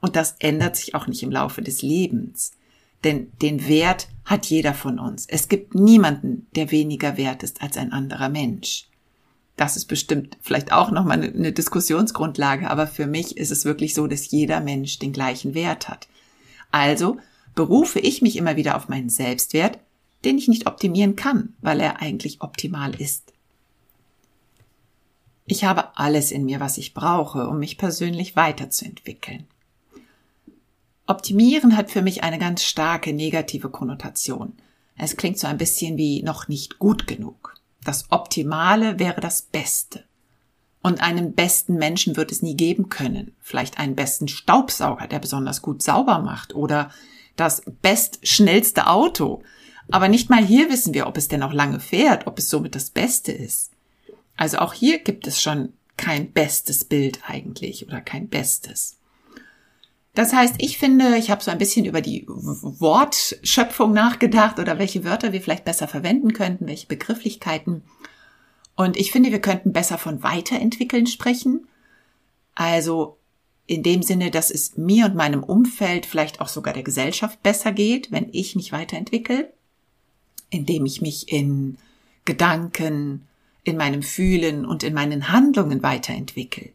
Und 0.00 0.16
das 0.16 0.36
ändert 0.40 0.76
sich 0.76 0.94
auch 0.94 1.06
nicht 1.06 1.22
im 1.22 1.30
Laufe 1.30 1.62
des 1.62 1.82
Lebens. 1.82 2.52
Denn 3.04 3.32
den 3.40 3.66
Wert 3.68 4.08
hat 4.24 4.46
jeder 4.46 4.74
von 4.74 4.98
uns. 4.98 5.26
Es 5.26 5.48
gibt 5.48 5.74
niemanden, 5.74 6.46
der 6.54 6.70
weniger 6.70 7.16
wert 7.16 7.42
ist 7.42 7.62
als 7.62 7.76
ein 7.76 7.92
anderer 7.92 8.28
Mensch. 8.28 8.88
Das 9.56 9.76
ist 9.76 9.86
bestimmt 9.86 10.38
vielleicht 10.40 10.72
auch 10.72 10.90
nochmal 10.90 11.22
eine 11.22 11.52
Diskussionsgrundlage, 11.52 12.70
aber 12.70 12.86
für 12.86 13.06
mich 13.06 13.36
ist 13.36 13.50
es 13.50 13.64
wirklich 13.64 13.94
so, 13.94 14.06
dass 14.06 14.30
jeder 14.30 14.60
Mensch 14.60 14.98
den 14.98 15.12
gleichen 15.12 15.54
Wert 15.54 15.88
hat. 15.88 16.08
Also 16.70 17.18
berufe 17.54 17.98
ich 17.98 18.22
mich 18.22 18.36
immer 18.36 18.56
wieder 18.56 18.76
auf 18.76 18.88
meinen 18.88 19.10
Selbstwert, 19.10 19.78
den 20.24 20.38
ich 20.38 20.48
nicht 20.48 20.66
optimieren 20.66 21.16
kann, 21.16 21.54
weil 21.60 21.80
er 21.80 22.00
eigentlich 22.00 22.40
optimal 22.40 22.94
ist. 22.94 23.32
Ich 25.44 25.64
habe 25.64 25.96
alles 25.98 26.30
in 26.30 26.44
mir, 26.44 26.60
was 26.60 26.78
ich 26.78 26.94
brauche, 26.94 27.48
um 27.48 27.58
mich 27.58 27.76
persönlich 27.76 28.36
weiterzuentwickeln. 28.36 29.46
Optimieren 31.06 31.76
hat 31.76 31.90
für 31.90 32.02
mich 32.02 32.22
eine 32.22 32.38
ganz 32.38 32.62
starke 32.64 33.12
negative 33.12 33.70
Konnotation. 33.70 34.54
Es 34.96 35.16
klingt 35.16 35.38
so 35.38 35.46
ein 35.46 35.58
bisschen 35.58 35.96
wie 35.96 36.22
noch 36.22 36.48
nicht 36.48 36.78
gut 36.78 37.06
genug. 37.06 37.54
Das 37.84 38.06
Optimale 38.10 38.98
wäre 38.98 39.20
das 39.20 39.42
Beste. 39.42 40.04
Und 40.82 41.02
einen 41.02 41.34
besten 41.34 41.74
Menschen 41.74 42.16
wird 42.16 42.32
es 42.32 42.42
nie 42.42 42.56
geben 42.56 42.88
können. 42.88 43.34
Vielleicht 43.40 43.78
einen 43.78 43.94
besten 43.94 44.28
Staubsauger, 44.28 45.06
der 45.06 45.18
besonders 45.18 45.62
gut 45.62 45.82
sauber 45.82 46.20
macht 46.20 46.54
oder 46.54 46.90
das 47.36 47.62
bestschnellste 47.82 48.86
Auto. 48.88 49.42
Aber 49.90 50.08
nicht 50.08 50.30
mal 50.30 50.44
hier 50.44 50.70
wissen 50.70 50.94
wir, 50.94 51.06
ob 51.06 51.16
es 51.16 51.28
denn 51.28 51.40
noch 51.40 51.52
lange 51.52 51.80
fährt, 51.80 52.26
ob 52.26 52.38
es 52.38 52.48
somit 52.48 52.74
das 52.74 52.90
Beste 52.90 53.32
ist. 53.32 53.72
Also 54.36 54.58
auch 54.58 54.72
hier 54.72 54.98
gibt 54.98 55.26
es 55.26 55.40
schon 55.40 55.72
kein 55.96 56.32
bestes 56.32 56.84
Bild 56.84 57.20
eigentlich 57.26 57.86
oder 57.86 58.00
kein 58.00 58.28
bestes. 58.28 58.96
Das 60.14 60.34
heißt, 60.34 60.56
ich 60.58 60.76
finde, 60.76 61.16
ich 61.16 61.30
habe 61.30 61.42
so 61.42 61.50
ein 61.50 61.58
bisschen 61.58 61.86
über 61.86 62.02
die 62.02 62.26
Wortschöpfung 62.26 63.92
nachgedacht 63.92 64.58
oder 64.58 64.78
welche 64.78 65.04
Wörter 65.04 65.32
wir 65.32 65.40
vielleicht 65.40 65.64
besser 65.64 65.88
verwenden 65.88 66.34
könnten, 66.34 66.66
welche 66.66 66.86
Begrifflichkeiten. 66.86 67.82
Und 68.76 68.98
ich 68.98 69.10
finde, 69.10 69.32
wir 69.32 69.40
könnten 69.40 69.72
besser 69.72 69.96
von 69.96 70.22
Weiterentwickeln 70.22 71.06
sprechen. 71.06 71.66
Also 72.54 73.16
in 73.66 73.82
dem 73.82 74.02
Sinne, 74.02 74.30
dass 74.30 74.50
es 74.50 74.76
mir 74.76 75.06
und 75.06 75.14
meinem 75.14 75.42
Umfeld, 75.42 76.04
vielleicht 76.04 76.40
auch 76.40 76.48
sogar 76.48 76.74
der 76.74 76.82
Gesellschaft 76.82 77.42
besser 77.42 77.72
geht, 77.72 78.12
wenn 78.12 78.28
ich 78.32 78.54
mich 78.54 78.70
weiterentwickle, 78.70 79.50
indem 80.50 80.84
ich 80.84 81.00
mich 81.00 81.32
in 81.32 81.78
Gedanken, 82.26 83.26
in 83.64 83.78
meinem 83.78 84.02
Fühlen 84.02 84.66
und 84.66 84.82
in 84.82 84.92
meinen 84.92 85.32
Handlungen 85.32 85.82
weiterentwickle. 85.82 86.70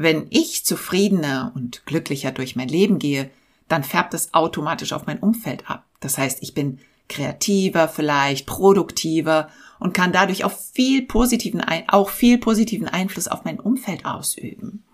Wenn 0.00 0.28
ich 0.30 0.64
zufriedener 0.64 1.50
und 1.56 1.84
glücklicher 1.84 2.30
durch 2.30 2.54
mein 2.54 2.68
Leben 2.68 3.00
gehe, 3.00 3.32
dann 3.66 3.82
färbt 3.82 4.14
es 4.14 4.32
automatisch 4.32 4.92
auf 4.92 5.06
mein 5.06 5.18
Umfeld 5.18 5.68
ab. 5.68 5.86
Das 5.98 6.18
heißt, 6.18 6.38
ich 6.40 6.54
bin 6.54 6.78
kreativer, 7.08 7.88
vielleicht 7.88 8.46
produktiver 8.46 9.48
und 9.80 9.94
kann 9.94 10.12
dadurch 10.12 10.44
auch 10.44 10.52
viel 10.52 11.02
positiven, 11.02 11.64
auch 11.88 12.10
viel 12.10 12.38
positiven 12.38 12.86
Einfluss 12.86 13.26
auf 13.26 13.44
mein 13.44 13.58
Umfeld 13.58 14.06
ausüben. 14.06 14.84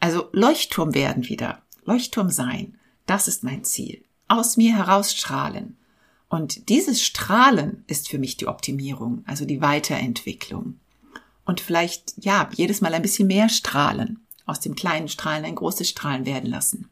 Also 0.00 0.28
Leuchtturm 0.32 0.94
werden 0.94 1.26
wieder, 1.26 1.62
Leuchtturm 1.86 2.28
sein, 2.28 2.78
das 3.06 3.26
ist 3.26 3.42
mein 3.42 3.64
Ziel. 3.64 4.04
Aus 4.28 4.58
mir 4.58 4.76
herausstrahlen. 4.76 5.78
Und 6.28 6.68
dieses 6.68 7.02
Strahlen 7.02 7.84
ist 7.86 8.10
für 8.10 8.18
mich 8.18 8.36
die 8.36 8.48
Optimierung, 8.48 9.24
also 9.26 9.46
die 9.46 9.62
Weiterentwicklung 9.62 10.78
und 11.44 11.60
vielleicht, 11.60 12.14
ja, 12.18 12.48
jedes 12.54 12.80
Mal 12.80 12.94
ein 12.94 13.02
bisschen 13.02 13.28
mehr 13.28 13.48
strahlen. 13.48 14.20
Aus 14.46 14.60
dem 14.60 14.74
kleinen 14.74 15.08
Strahlen 15.08 15.44
ein 15.44 15.54
großes 15.54 15.88
Strahlen 15.88 16.26
werden 16.26 16.50
lassen. 16.50 16.88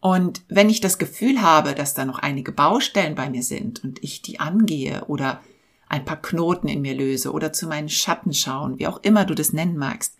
Und 0.00 0.42
wenn 0.48 0.68
ich 0.68 0.80
das 0.80 0.98
Gefühl 0.98 1.42
habe, 1.42 1.74
dass 1.74 1.94
da 1.94 2.04
noch 2.04 2.18
einige 2.18 2.52
Baustellen 2.52 3.14
bei 3.14 3.30
mir 3.30 3.42
sind 3.42 3.84
und 3.84 4.02
ich 4.02 4.20
die 4.20 4.40
angehe 4.40 5.04
oder 5.06 5.40
ein 5.88 6.04
paar 6.04 6.20
Knoten 6.20 6.68
in 6.68 6.80
mir 6.80 6.94
löse 6.94 7.32
oder 7.32 7.52
zu 7.52 7.68
meinen 7.68 7.88
Schatten 7.88 8.34
schauen, 8.34 8.78
wie 8.78 8.86
auch 8.86 9.00
immer 9.02 9.24
du 9.24 9.34
das 9.34 9.52
nennen 9.52 9.76
magst, 9.76 10.16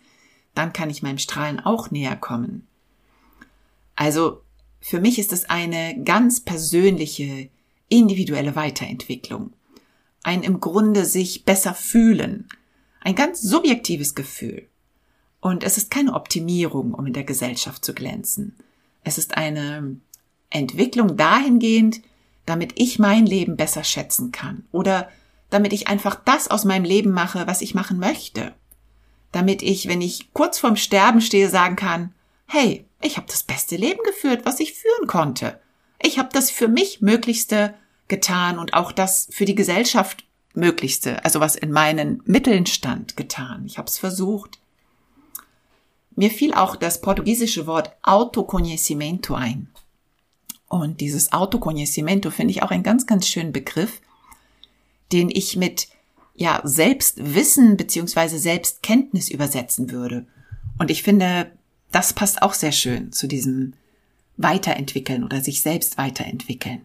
dann 0.55 0.71
kann 0.71 0.89
ich 0.89 1.03
meinem 1.03 1.17
Strahlen 1.17 1.59
auch 1.59 1.91
näher 1.91 2.15
kommen. 2.15 2.67
Also 3.95 4.41
für 4.79 4.99
mich 4.99 5.19
ist 5.19 5.33
es 5.33 5.49
eine 5.49 6.01
ganz 6.03 6.41
persönliche, 6.41 7.49
individuelle 7.89 8.55
Weiterentwicklung. 8.55 9.53
Ein 10.23 10.43
im 10.43 10.59
Grunde 10.59 11.05
sich 11.05 11.43
besser 11.43 11.73
fühlen, 11.73 12.47
ein 13.03 13.15
ganz 13.15 13.41
subjektives 13.41 14.15
Gefühl. 14.15 14.67
Und 15.39 15.63
es 15.63 15.77
ist 15.77 15.91
keine 15.91 16.13
Optimierung, 16.13 16.93
um 16.93 17.05
in 17.05 17.13
der 17.13 17.25
Gesellschaft 17.25 17.83
zu 17.83 17.93
glänzen. 17.93 18.55
Es 19.03 19.17
ist 19.17 19.35
eine 19.37 19.97
Entwicklung 20.49 21.17
dahingehend, 21.17 22.01
damit 22.45 22.73
ich 22.79 22.99
mein 22.99 23.25
Leben 23.25 23.57
besser 23.57 23.83
schätzen 23.83 24.31
kann 24.31 24.65
oder 24.71 25.09
damit 25.49 25.73
ich 25.73 25.87
einfach 25.87 26.15
das 26.15 26.49
aus 26.49 26.65
meinem 26.65 26.85
Leben 26.85 27.11
mache, 27.11 27.45
was 27.45 27.61
ich 27.61 27.75
machen 27.75 27.99
möchte. 27.99 28.53
Damit 29.31 29.61
ich, 29.61 29.87
wenn 29.87 30.01
ich 30.01 30.31
kurz 30.33 30.59
vorm 30.59 30.77
Sterben 30.77 31.21
stehe, 31.21 31.49
sagen 31.49 31.75
kann, 31.75 32.13
hey, 32.45 32.85
ich 33.01 33.17
habe 33.17 33.27
das 33.27 33.43
beste 33.43 33.75
Leben 33.75 33.99
geführt, 34.05 34.45
was 34.45 34.59
ich 34.59 34.73
führen 34.73 35.07
konnte. 35.07 35.59
Ich 36.01 36.19
habe 36.19 36.29
das 36.31 36.49
für 36.49 36.67
mich 36.67 37.01
Möglichste 37.01 37.73
getan 38.07 38.59
und 38.59 38.73
auch 38.73 38.91
das 38.91 39.27
für 39.31 39.45
die 39.45 39.55
Gesellschaft 39.55 40.25
Möglichste, 40.53 41.23
also 41.25 41.39
was 41.39 41.55
in 41.55 41.71
meinen 41.71 42.21
Mitteln 42.25 42.65
stand, 42.65 43.17
getan. 43.17 43.63
Ich 43.65 43.77
habe 43.77 43.87
es 43.87 43.97
versucht. 43.97 44.59
Mir 46.15 46.29
fiel 46.29 46.53
auch 46.53 46.75
das 46.75 47.01
portugiesische 47.01 47.65
Wort 47.65 47.91
Autoconhecimento 48.03 49.33
ein. 49.33 49.67
Und 50.67 51.01
dieses 51.01 51.33
Autoconhecimento 51.33 52.31
finde 52.31 52.51
ich 52.51 52.63
auch 52.63 52.71
einen 52.71 52.83
ganz, 52.83 53.07
ganz 53.07 53.27
schönen 53.27 53.51
Begriff, 53.51 54.01
den 55.11 55.29
ich 55.29 55.55
mit 55.55 55.87
ja 56.35 56.61
Selbstwissen 56.63 57.77
beziehungsweise 57.77 58.39
Selbstkenntnis 58.39 59.29
übersetzen 59.29 59.91
würde. 59.91 60.25
Und 60.79 60.89
ich 60.91 61.03
finde, 61.03 61.51
das 61.91 62.13
passt 62.13 62.41
auch 62.41 62.53
sehr 62.53 62.71
schön 62.71 63.11
zu 63.11 63.27
diesem 63.27 63.73
Weiterentwickeln 64.37 65.23
oder 65.23 65.41
sich 65.41 65.61
selbst 65.61 65.97
weiterentwickeln. 65.97 66.81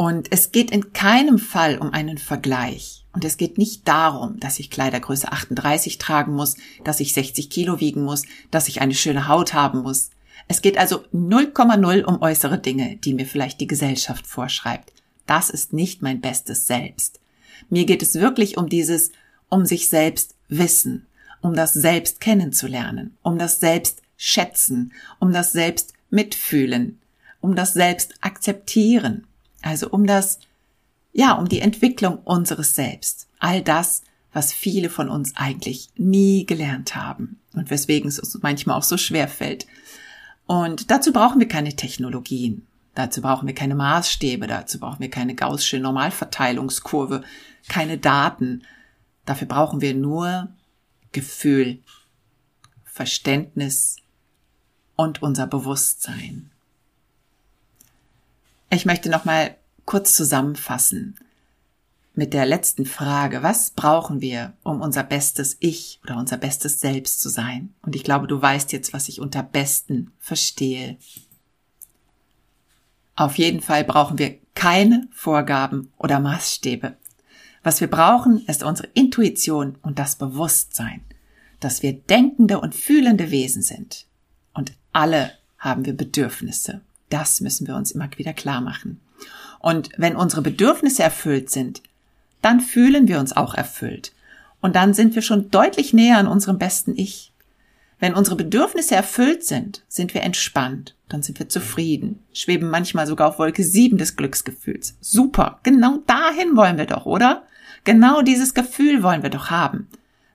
Und 0.00 0.32
es 0.32 0.50
geht 0.50 0.70
in 0.70 0.94
keinem 0.94 1.38
Fall 1.38 1.76
um 1.76 1.92
einen 1.92 2.16
Vergleich. 2.16 3.04
Und 3.12 3.22
es 3.22 3.36
geht 3.36 3.58
nicht 3.58 3.86
darum, 3.86 4.40
dass 4.40 4.58
ich 4.58 4.70
Kleidergröße 4.70 5.30
38 5.30 5.98
tragen 5.98 6.32
muss, 6.32 6.56
dass 6.84 7.00
ich 7.00 7.12
60 7.12 7.50
Kilo 7.50 7.80
wiegen 7.80 8.02
muss, 8.02 8.22
dass 8.50 8.68
ich 8.68 8.80
eine 8.80 8.94
schöne 8.94 9.28
Haut 9.28 9.52
haben 9.52 9.82
muss. 9.82 10.08
Es 10.48 10.62
geht 10.62 10.78
also 10.78 11.04
0,0 11.12 12.04
um 12.04 12.22
äußere 12.22 12.58
Dinge, 12.58 12.96
die 12.96 13.12
mir 13.12 13.26
vielleicht 13.26 13.60
die 13.60 13.66
Gesellschaft 13.66 14.26
vorschreibt. 14.26 14.90
Das 15.26 15.50
ist 15.50 15.74
nicht 15.74 16.00
mein 16.00 16.22
bestes 16.22 16.66
Selbst. 16.66 17.20
Mir 17.68 17.84
geht 17.84 18.00
es 18.00 18.14
wirklich 18.14 18.56
um 18.56 18.70
dieses, 18.70 19.12
um 19.50 19.66
sich 19.66 19.90
selbst 19.90 20.34
wissen, 20.48 21.08
um 21.42 21.52
das 21.52 21.74
Selbst 21.74 22.22
kennenzulernen, 22.22 23.18
um 23.22 23.36
das 23.36 23.60
Selbst 23.60 24.00
schätzen, 24.16 24.94
um 25.18 25.30
das 25.34 25.52
Selbst 25.52 25.92
mitfühlen, 26.08 27.02
um 27.42 27.54
das 27.54 27.74
Selbst 27.74 28.14
akzeptieren. 28.22 29.26
Also 29.62 29.90
um 29.90 30.06
das, 30.06 30.40
ja, 31.12 31.32
um 31.32 31.48
die 31.48 31.60
Entwicklung 31.60 32.18
unseres 32.18 32.74
Selbst. 32.74 33.28
All 33.38 33.62
das, 33.62 34.02
was 34.32 34.52
viele 34.52 34.90
von 34.90 35.08
uns 35.08 35.36
eigentlich 35.36 35.88
nie 35.96 36.46
gelernt 36.46 36.94
haben 36.94 37.40
und 37.54 37.70
weswegen 37.70 38.08
es 38.08 38.18
uns 38.18 38.38
manchmal 38.42 38.78
auch 38.78 38.82
so 38.82 38.96
schwer 38.96 39.28
fällt. 39.28 39.66
Und 40.46 40.90
dazu 40.90 41.12
brauchen 41.12 41.40
wir 41.40 41.48
keine 41.48 41.76
Technologien. 41.76 42.66
Dazu 42.94 43.22
brauchen 43.22 43.46
wir 43.46 43.54
keine 43.54 43.76
Maßstäbe, 43.76 44.46
dazu 44.46 44.80
brauchen 44.80 45.00
wir 45.00 45.10
keine 45.10 45.34
gaußsche 45.34 45.78
Normalverteilungskurve, 45.78 47.22
keine 47.68 47.98
Daten. 47.98 48.64
Dafür 49.24 49.46
brauchen 49.46 49.80
wir 49.80 49.94
nur 49.94 50.48
Gefühl, 51.12 51.78
Verständnis 52.84 53.96
und 54.96 55.22
unser 55.22 55.46
Bewusstsein. 55.46 56.50
Ich 58.72 58.86
möchte 58.86 59.10
noch 59.10 59.24
mal 59.24 59.56
kurz 59.84 60.14
zusammenfassen 60.14 61.18
mit 62.14 62.32
der 62.32 62.46
letzten 62.46 62.86
Frage. 62.86 63.42
Was 63.42 63.70
brauchen 63.70 64.20
wir, 64.20 64.52
um 64.62 64.80
unser 64.80 65.02
bestes 65.02 65.56
Ich 65.58 65.98
oder 66.04 66.16
unser 66.16 66.36
bestes 66.36 66.78
Selbst 66.78 67.20
zu 67.20 67.28
sein? 67.28 67.74
Und 67.82 67.96
ich 67.96 68.04
glaube, 68.04 68.28
du 68.28 68.40
weißt 68.40 68.70
jetzt, 68.72 68.92
was 68.92 69.08
ich 69.08 69.20
unter 69.20 69.42
Besten 69.42 70.12
verstehe. 70.20 70.98
Auf 73.16 73.38
jeden 73.38 73.60
Fall 73.60 73.82
brauchen 73.82 74.18
wir 74.18 74.38
keine 74.54 75.08
Vorgaben 75.12 75.92
oder 75.98 76.20
Maßstäbe. 76.20 76.96
Was 77.64 77.80
wir 77.80 77.88
brauchen, 77.88 78.46
ist 78.46 78.62
unsere 78.62 78.88
Intuition 78.94 79.78
und 79.82 79.98
das 79.98 80.14
Bewusstsein, 80.14 81.00
dass 81.58 81.82
wir 81.82 81.92
denkende 81.92 82.60
und 82.60 82.76
fühlende 82.76 83.32
Wesen 83.32 83.62
sind. 83.62 84.06
Und 84.54 84.72
alle 84.92 85.32
haben 85.58 85.84
wir 85.84 85.96
Bedürfnisse. 85.96 86.82
Das 87.10 87.40
müssen 87.40 87.66
wir 87.66 87.76
uns 87.76 87.90
immer 87.90 88.08
wieder 88.16 88.32
klar 88.32 88.60
machen. 88.60 89.00
Und 89.58 89.90
wenn 89.98 90.16
unsere 90.16 90.42
Bedürfnisse 90.42 91.02
erfüllt 91.02 91.50
sind, 91.50 91.82
dann 92.40 92.60
fühlen 92.60 93.06
wir 93.06 93.20
uns 93.20 93.36
auch 93.36 93.54
erfüllt. 93.54 94.12
Und 94.62 94.76
dann 94.76 94.94
sind 94.94 95.14
wir 95.14 95.22
schon 95.22 95.50
deutlich 95.50 95.92
näher 95.92 96.18
an 96.18 96.26
unserem 96.26 96.58
besten 96.58 96.96
Ich. 96.96 97.32
Wenn 97.98 98.14
unsere 98.14 98.36
Bedürfnisse 98.36 98.94
erfüllt 98.94 99.44
sind, 99.44 99.82
sind 99.86 100.14
wir 100.14 100.22
entspannt, 100.22 100.96
dann 101.10 101.22
sind 101.22 101.38
wir 101.38 101.50
zufrieden, 101.50 102.20
schweben 102.32 102.70
manchmal 102.70 103.06
sogar 103.06 103.28
auf 103.28 103.38
Wolke 103.38 103.62
7 103.62 103.98
des 103.98 104.16
Glücksgefühls. 104.16 104.96
Super, 105.02 105.60
genau 105.62 105.98
dahin 106.06 106.56
wollen 106.56 106.78
wir 106.78 106.86
doch, 106.86 107.04
oder? 107.04 107.42
Genau 107.84 108.22
dieses 108.22 108.54
Gefühl 108.54 109.02
wollen 109.02 109.22
wir 109.22 109.28
doch 109.28 109.50
haben. 109.50 109.86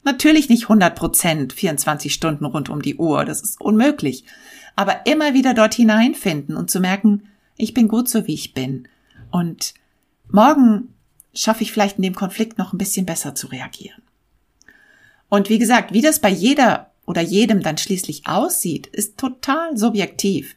Natürlich 0.04 0.50
nicht 0.50 0.64
100 0.64 0.96
Prozent, 0.96 1.54
24 1.54 2.14
Stunden 2.14 2.46
rund 2.46 2.70
um 2.70 2.84
die 2.84 2.98
Uhr, 2.98 3.26
das 3.26 3.42
ist 3.42 3.60
unmöglich. 3.60 4.26
Aber 4.76 5.06
immer 5.06 5.34
wieder 5.34 5.54
dort 5.54 5.74
hineinfinden 5.74 6.56
und 6.56 6.70
zu 6.70 6.80
merken, 6.80 7.30
ich 7.58 7.74
bin 7.74 7.88
gut 7.88 8.10
so, 8.10 8.28
wie 8.28 8.34
ich 8.34 8.54
bin. 8.54 8.88
Und 9.32 9.74
morgen 10.30 10.94
schaffe 11.34 11.64
ich 11.64 11.72
vielleicht 11.72 11.98
in 11.98 12.04
dem 12.04 12.16
Konflikt 12.16 12.58
noch 12.58 12.74
ein 12.74 12.78
bisschen 12.78 13.06
besser 13.06 13.36
zu 13.36 13.48
reagieren. 13.48 14.02
Und 15.30 15.50
wie 15.50 15.60
gesagt, 15.60 15.94
wie 15.94 16.02
das 16.02 16.20
bei 16.20 16.30
jeder 16.30 16.92
oder 17.06 17.22
jedem 17.22 17.62
dann 17.62 17.78
schließlich 17.78 18.28
aussieht, 18.28 18.88
ist 18.88 19.18
total 19.18 19.78
subjektiv. 19.78 20.56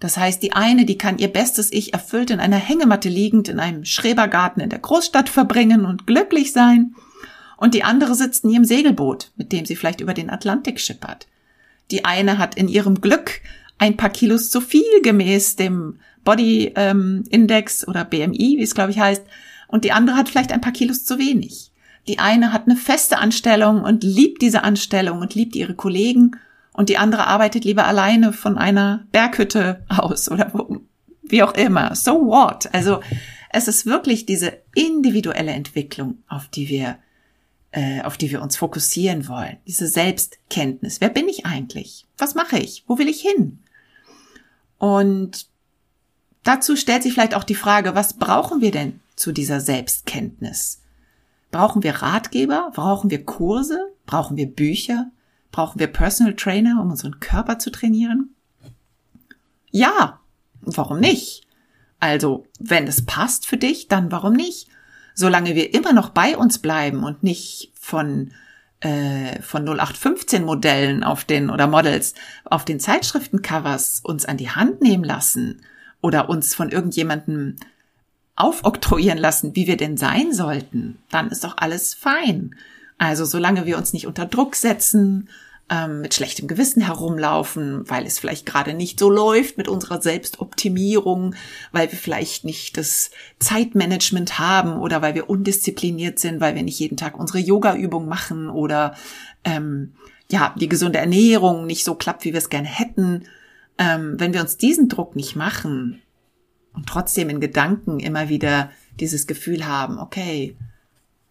Das 0.00 0.16
heißt, 0.16 0.42
die 0.42 0.52
eine, 0.52 0.84
die 0.84 0.98
kann 0.98 1.18
ihr 1.18 1.28
bestes 1.28 1.72
Ich 1.72 1.92
erfüllt 1.92 2.30
in 2.30 2.40
einer 2.40 2.56
Hängematte 2.56 3.08
liegend 3.08 3.48
in 3.48 3.60
einem 3.60 3.84
Schrebergarten 3.84 4.60
in 4.60 4.68
der 4.70 4.80
Großstadt 4.80 5.28
verbringen 5.28 5.84
und 5.84 6.06
glücklich 6.06 6.52
sein. 6.52 6.94
Und 7.56 7.74
die 7.74 7.84
andere 7.84 8.16
sitzt 8.16 8.44
in 8.44 8.50
ihrem 8.50 8.64
Segelboot, 8.64 9.30
mit 9.36 9.52
dem 9.52 9.64
sie 9.64 9.76
vielleicht 9.76 10.00
über 10.00 10.14
den 10.14 10.30
Atlantik 10.30 10.80
schippert. 10.80 11.28
Die 11.90 12.04
eine 12.04 12.38
hat 12.38 12.54
in 12.54 12.68
ihrem 12.68 13.00
Glück 13.00 13.40
ein 13.78 13.96
paar 13.96 14.10
Kilos 14.10 14.50
zu 14.50 14.60
viel 14.60 15.02
gemäß 15.02 15.56
dem 15.56 15.98
Body 16.24 16.72
ähm, 16.76 17.24
Index 17.30 17.86
oder 17.86 18.04
BMI, 18.04 18.56
wie 18.58 18.62
es 18.62 18.74
glaube 18.74 18.92
ich 18.92 19.00
heißt. 19.00 19.24
Und 19.68 19.84
die 19.84 19.92
andere 19.92 20.16
hat 20.16 20.28
vielleicht 20.28 20.52
ein 20.52 20.60
paar 20.60 20.72
Kilos 20.72 21.04
zu 21.04 21.18
wenig. 21.18 21.72
Die 22.08 22.18
eine 22.18 22.52
hat 22.52 22.66
eine 22.66 22.76
feste 22.76 23.18
Anstellung 23.18 23.82
und 23.82 24.04
liebt 24.04 24.42
diese 24.42 24.64
Anstellung 24.64 25.20
und 25.20 25.34
liebt 25.34 25.54
ihre 25.54 25.74
Kollegen 25.74 26.36
und 26.72 26.88
die 26.88 26.98
andere 26.98 27.26
arbeitet 27.26 27.64
lieber 27.64 27.86
alleine 27.86 28.32
von 28.32 28.58
einer 28.58 29.06
Berghütte 29.12 29.84
aus 29.88 30.30
oder 30.30 30.52
wie 31.22 31.42
auch 31.42 31.54
immer. 31.54 31.94
So 31.94 32.26
what? 32.26 32.72
Also 32.72 33.00
es 33.50 33.68
ist 33.68 33.86
wirklich 33.86 34.26
diese 34.26 34.52
individuelle 34.74 35.52
Entwicklung, 35.52 36.22
auf 36.28 36.48
die 36.48 36.68
wir 36.68 36.96
äh, 37.72 38.02
auf 38.02 38.16
die 38.16 38.30
wir 38.30 38.42
uns 38.42 38.56
fokussieren 38.56 39.28
wollen. 39.28 39.56
Diese 39.66 39.88
Selbstkenntnis. 39.88 41.00
Wer 41.00 41.08
bin 41.08 41.28
ich 41.28 41.46
eigentlich? 41.46 42.06
Was 42.18 42.34
mache 42.34 42.58
ich? 42.58 42.84
Wo 42.86 42.98
will 42.98 43.08
ich 43.08 43.20
hin? 43.22 43.58
Und 44.78 45.46
dazu 46.42 46.76
stellt 46.76 47.02
sich 47.02 47.14
vielleicht 47.14 47.34
auch 47.34 47.44
die 47.44 47.54
Frage, 47.54 47.94
was 47.94 48.14
brauchen 48.14 48.60
wir 48.60 48.70
denn 48.70 49.00
zu 49.16 49.32
dieser 49.32 49.60
Selbstkenntnis? 49.60 50.82
Brauchen 51.50 51.82
wir 51.82 51.96
Ratgeber? 51.96 52.70
Brauchen 52.74 53.10
wir 53.10 53.24
Kurse? 53.24 53.92
Brauchen 54.06 54.36
wir 54.36 54.46
Bücher? 54.46 55.10
Brauchen 55.50 55.78
wir 55.78 55.86
Personal 55.86 56.34
Trainer, 56.34 56.80
um 56.80 56.90
unseren 56.90 57.20
Körper 57.20 57.58
zu 57.58 57.70
trainieren? 57.70 58.34
Ja, 59.70 60.20
warum 60.60 61.00
nicht? 61.00 61.46
Also, 62.00 62.46
wenn 62.58 62.86
es 62.86 63.06
passt 63.06 63.46
für 63.46 63.56
dich, 63.56 63.88
dann 63.88 64.10
warum 64.10 64.32
nicht? 64.32 64.68
Solange 65.14 65.54
wir 65.54 65.74
immer 65.74 65.92
noch 65.92 66.10
bei 66.10 66.36
uns 66.36 66.58
bleiben 66.58 67.04
und 67.04 67.22
nicht 67.22 67.72
von 67.78 68.32
äh, 68.80 69.40
von 69.42 69.64
0815 69.64 70.44
Modellen 70.44 71.04
auf 71.04 71.24
den 71.24 71.50
oder 71.50 71.66
Models 71.66 72.14
auf 72.44 72.64
den 72.64 72.80
Zeitschriftencovers 72.80 74.00
uns 74.02 74.24
an 74.24 74.36
die 74.36 74.50
Hand 74.50 74.80
nehmen 74.80 75.04
lassen 75.04 75.62
oder 76.00 76.28
uns 76.28 76.54
von 76.54 76.70
irgendjemandem 76.70 77.56
aufoktroyieren 78.34 79.18
lassen, 79.18 79.54
wie 79.54 79.66
wir 79.66 79.76
denn 79.76 79.96
sein 79.96 80.32
sollten, 80.32 80.98
dann 81.10 81.28
ist 81.28 81.44
doch 81.44 81.58
alles 81.58 81.94
fein. 81.94 82.56
Also 82.98 83.24
solange 83.24 83.66
wir 83.66 83.78
uns 83.78 83.92
nicht 83.92 84.06
unter 84.06 84.26
Druck 84.26 84.56
setzen, 84.56 85.28
ähm, 85.72 86.02
mit 86.02 86.12
schlechtem 86.12 86.48
Gewissen 86.48 86.82
herumlaufen, 86.82 87.88
weil 87.88 88.04
es 88.04 88.18
vielleicht 88.18 88.44
gerade 88.44 88.74
nicht 88.74 89.00
so 89.00 89.08
läuft 89.08 89.56
mit 89.56 89.68
unserer 89.68 90.02
Selbstoptimierung, 90.02 91.34
weil 91.72 91.90
wir 91.90 91.98
vielleicht 91.98 92.44
nicht 92.44 92.76
das 92.76 93.10
Zeitmanagement 93.38 94.38
haben 94.38 94.78
oder 94.78 95.00
weil 95.00 95.14
wir 95.14 95.30
undiszipliniert 95.30 96.18
sind, 96.18 96.42
weil 96.42 96.54
wir 96.54 96.62
nicht 96.62 96.78
jeden 96.78 96.98
Tag 96.98 97.18
unsere 97.18 97.38
Yoga-Übung 97.38 98.06
machen 98.06 98.50
oder 98.50 98.94
ähm, 99.44 99.94
ja 100.30 100.54
die 100.60 100.68
gesunde 100.68 100.98
Ernährung 100.98 101.64
nicht 101.64 101.84
so 101.84 101.94
klappt, 101.94 102.26
wie 102.26 102.32
wir 102.32 102.38
es 102.38 102.50
gerne 102.50 102.68
hätten. 102.68 103.24
Ähm, 103.78 104.16
wenn 104.18 104.34
wir 104.34 104.42
uns 104.42 104.58
diesen 104.58 104.90
Druck 104.90 105.16
nicht 105.16 105.36
machen, 105.36 106.02
und 106.74 106.86
trotzdem 106.88 107.28
in 107.28 107.38
Gedanken 107.38 108.00
immer 108.00 108.30
wieder 108.30 108.70
dieses 108.98 109.26
Gefühl 109.26 109.66
haben, 109.66 109.98
okay, 109.98 110.56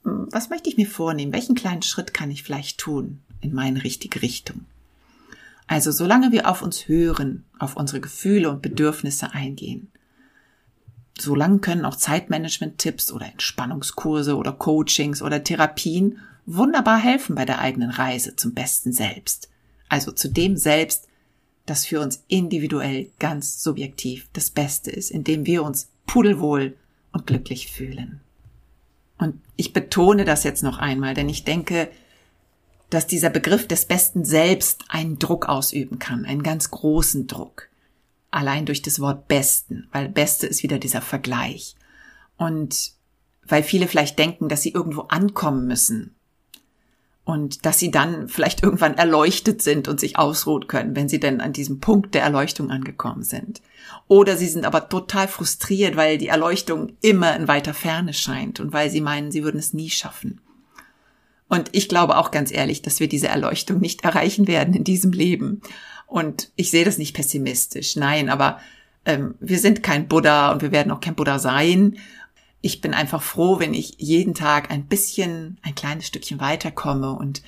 hm, 0.04 0.28
was 0.30 0.52
möchte 0.52 0.70
ich 0.70 0.78
mir 0.78 0.86
vornehmen? 0.86 1.34
Welchen 1.34 1.56
kleinen 1.56 1.82
Schritt 1.82 2.14
kann 2.14 2.30
ich 2.30 2.44
vielleicht 2.44 2.78
tun 2.80 3.24
in 3.42 3.54
meine 3.54 3.84
richtige 3.84 4.22
Richtung? 4.22 4.66
Also 5.68 5.92
solange 5.92 6.32
wir 6.32 6.50
auf 6.50 6.62
uns 6.62 6.88
hören, 6.88 7.46
auf 7.58 7.76
unsere 7.78 8.02
Gefühle 8.02 8.50
und 8.50 8.62
Bedürfnisse 8.62 9.34
eingehen, 9.34 9.90
solange 11.18 11.60
können 11.60 11.86
auch 11.86 11.96
Zeitmanagement-Tipps 11.96 13.12
oder 13.12 13.28
Entspannungskurse 13.28 14.36
oder 14.36 14.52
Coachings 14.52 15.22
oder 15.22 15.44
Therapien 15.44 16.20
wunderbar 16.46 16.98
helfen 16.98 17.36
bei 17.36 17.46
der 17.46 17.60
eigenen 17.60 17.90
Reise 17.90 18.36
zum 18.36 18.54
besten 18.54 18.92
Selbst. 18.92 19.50
Also 19.88 20.12
zu 20.12 20.30
dem 20.30 20.58
Selbst, 20.58 21.08
das 21.66 21.86
für 21.86 22.02
uns 22.02 22.24
individuell 22.28 23.10
ganz 23.20 23.62
subjektiv 23.62 24.28
das 24.34 24.50
Beste 24.50 24.92
ist, 24.92 25.12
indem 25.12 25.46
wir 25.46 25.64
uns 25.64 25.90
pudelwohl 26.06 26.76
und 27.12 27.28
glücklich 27.28 27.72
fühlen. 27.72 28.20
Und 29.18 29.40
ich 29.56 29.72
betone 29.72 30.26
das 30.26 30.44
jetzt 30.44 30.64
noch 30.64 30.80
einmal, 30.80 31.14
denn 31.14 31.30
ich 31.30 31.44
denke, 31.44 31.90
dass 32.92 33.08
dieser 33.08 33.30
Begriff 33.30 33.68
des 33.68 33.86
besten 33.86 34.24
Selbst 34.26 34.84
einen 34.90 35.18
Druck 35.18 35.48
ausüben 35.48 35.98
kann, 35.98 36.26
einen 36.26 36.44
ganz 36.44 36.70
großen 36.72 37.26
Druck. 37.26 37.70
Allein 38.30 38.66
durch 38.66 38.82
das 38.82 39.00
Wort 39.00 39.28
besten, 39.28 39.88
weil 39.92 40.10
beste 40.10 40.46
ist 40.46 40.62
wieder 40.62 40.78
dieser 40.78 41.02
Vergleich. 41.02 41.76
Und 42.38 42.92
weil 43.48 43.64
viele 43.64 43.88
vielleicht 43.88 44.20
denken, 44.20 44.50
dass 44.50 44.62
sie 44.62 44.72
irgendwo 44.72 45.02
ankommen 45.02 45.68
müssen 45.68 46.16
und 47.24 47.66
dass 47.66 47.80
sie 47.80 47.92
dann 47.92 48.28
vielleicht 48.28 48.64
irgendwann 48.64 48.96
erleuchtet 48.96 49.62
sind 49.62 49.88
und 49.88 50.00
sich 50.00 50.18
ausruhen 50.18 50.68
können, 50.68 50.96
wenn 50.96 51.08
sie 51.08 51.20
denn 51.20 51.40
an 51.40 51.54
diesem 51.54 51.80
Punkt 51.80 52.14
der 52.14 52.24
Erleuchtung 52.24 52.72
angekommen 52.72 53.24
sind. 53.24 53.62
Oder 54.08 54.36
sie 54.36 54.48
sind 54.48 54.66
aber 54.66 54.90
total 54.90 55.28
frustriert, 55.28 55.96
weil 55.96 56.18
die 56.18 56.28
Erleuchtung 56.28 56.94
immer 57.02 57.36
in 57.36 57.48
weiter 57.48 57.74
Ferne 57.74 58.14
scheint 58.14 58.60
und 58.60 58.74
weil 58.74 58.90
sie 58.90 59.02
meinen, 59.02 59.32
sie 59.32 59.44
würden 59.44 59.60
es 59.60 59.74
nie 59.74 59.90
schaffen. 59.90 60.42
Und 61.52 61.70
ich 61.74 61.88
glaube 61.88 62.18
auch 62.18 62.32
ganz 62.32 62.52
ehrlich, 62.52 62.82
dass 62.82 63.00
wir 63.00 63.08
diese 63.08 63.28
Erleuchtung 63.28 63.80
nicht 63.80 64.04
erreichen 64.04 64.48
werden 64.48 64.74
in 64.74 64.84
diesem 64.84 65.12
Leben. 65.12 65.62
Und 66.08 66.50
ich 66.56 66.72
sehe 66.72 66.86
das 66.86 66.98
nicht 66.98 67.16
pessimistisch, 67.16 67.96
nein, 67.96 68.30
aber 68.30 68.60
ähm, 69.06 69.36
wir 69.40 69.60
sind 69.60 69.84
kein 69.84 70.08
Buddha 70.08 70.52
und 70.52 70.64
wir 70.64 70.72
werden 70.72 70.92
auch 70.92 71.00
kein 71.00 71.16
Buddha 71.16 71.38
sein 71.38 71.98
ich 72.62 72.80
bin 72.80 72.94
einfach 72.94 73.22
froh, 73.22 73.60
wenn 73.60 73.74
ich 73.74 73.96
jeden 73.98 74.34
Tag 74.34 74.72
ein 74.72 74.86
bisschen, 74.86 75.58
ein 75.64 75.76
kleines 75.76 76.08
Stückchen 76.08 76.40
weiterkomme 76.40 77.12
und 77.12 77.42